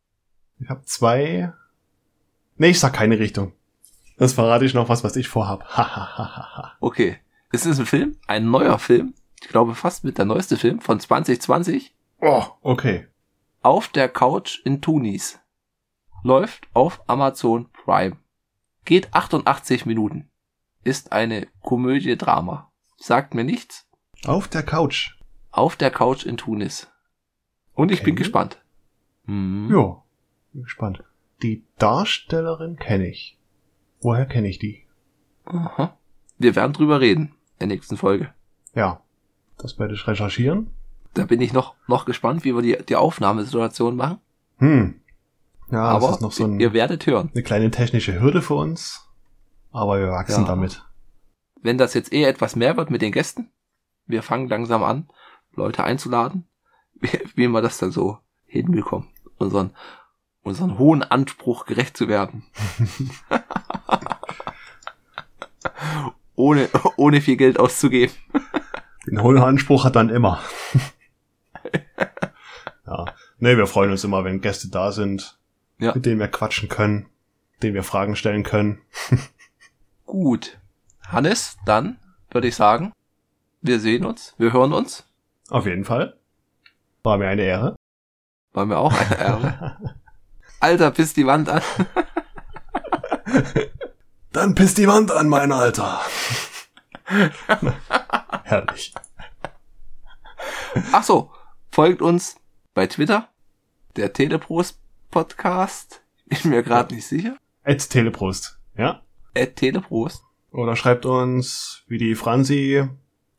[0.59, 1.53] Ich habe zwei.
[2.57, 3.53] Nee, ich sag keine Richtung.
[4.17, 5.67] Das verrate ich noch was, was ich vorhab.
[6.81, 7.19] Okay.
[7.53, 9.15] Es ist ein Film, ein neuer Film.
[9.43, 11.95] Ich glaube fast mit der neueste Film von 2020.
[12.21, 13.07] oh, okay.
[13.63, 15.39] Auf der Couch in Tunis.
[16.23, 18.17] Läuft auf Amazon Prime.
[18.85, 20.29] Geht 88 Minuten.
[20.87, 22.71] Ist eine Komödie-Drama.
[22.97, 23.89] Sagt mir nichts.
[24.25, 25.17] Auf der Couch.
[25.51, 26.87] Auf der Couch in Tunis.
[27.75, 28.23] Und ich bin Okay.
[28.23, 28.63] gespannt.
[29.25, 29.69] Mhm.
[29.69, 30.03] Jo,
[30.53, 31.03] bin gespannt.
[31.43, 33.37] Die Darstellerin kenne ich.
[34.01, 34.87] Woher kenne ich die?
[35.45, 35.97] Aha.
[36.39, 38.33] Wir werden drüber reden in der nächsten Folge.
[38.75, 39.01] Ja,
[39.59, 40.71] das werde ich recherchieren.
[41.15, 44.19] Da bin ich noch, noch gespannt, wie wir die, die Aufnahmesituation machen.
[44.59, 45.01] Hm.
[45.73, 47.31] Ja, Aber das ist noch so ein, ihr werdet hören.
[47.35, 49.06] eine kleine technische Hürde für uns.
[49.77, 50.49] Aber wir wachsen Ja.
[50.49, 50.83] damit.
[51.61, 53.51] Wenn das jetzt eh etwas mehr wird mit den Gästen,
[54.07, 55.09] wir fangen langsam an,
[55.55, 56.47] Leute einzuladen,
[56.95, 59.75] wie, wie wir das dann so hinbekommen, unseren,
[60.43, 62.45] unseren hohen Anspruch gerecht zu werden.
[66.35, 68.15] ohne, ohne viel Geld auszugeben.
[69.07, 70.41] Den hohen Anspruch hat dann immer.
[72.87, 73.05] ja.
[73.39, 75.39] Nee, wir freuen uns immer, wenn Gäste da sind,
[75.79, 75.95] Ja.
[75.95, 77.07] mit denen wir quatschen können,
[77.63, 78.81] denen wir Fragen stellen können.
[80.07, 80.59] Gut.
[81.07, 81.99] Hannes, dann
[82.31, 82.93] würde ich sagen,
[83.61, 85.05] wir sehen uns, wir hören uns.
[85.51, 86.17] Auf jeden Fall.
[87.03, 87.77] War mir eine Ehre.
[88.53, 89.77] War mir auch eine Ehre.
[90.61, 91.63] Alter, piss die Wand an.
[94.33, 96.01] Dann pisst die Wand an, mein Alter.
[98.45, 98.95] Herrlich.
[100.93, 101.33] Ach so,
[101.71, 102.37] folgt uns
[102.75, 103.29] bei Twitter,
[103.97, 104.79] der Teleprost
[105.11, 106.03] Podcast.
[106.27, 107.37] Bin mir gerade nicht sicher.
[107.63, 108.59] Ed Teleprost.
[108.77, 109.03] Ja?
[109.45, 110.23] Teleprost.
[110.53, 112.89] Oder schreibt uns, wie die Franzi,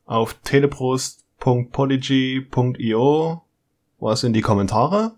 [0.06, 3.42] auf teleprost.podigy.io
[4.00, 5.16] was in die Kommentare.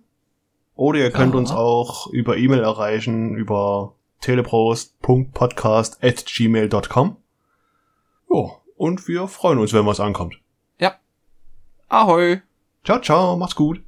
[0.75, 1.39] Oder ihr könnt Ja.
[1.41, 7.17] uns auch über E-Mail erreichen, über teleprost.podcast.gmail.com.
[8.31, 10.37] Jo, und wir freuen uns, wenn was ankommt.
[11.93, 12.41] Ahoi.
[12.85, 13.79] Ciao, ciao, macht's gut.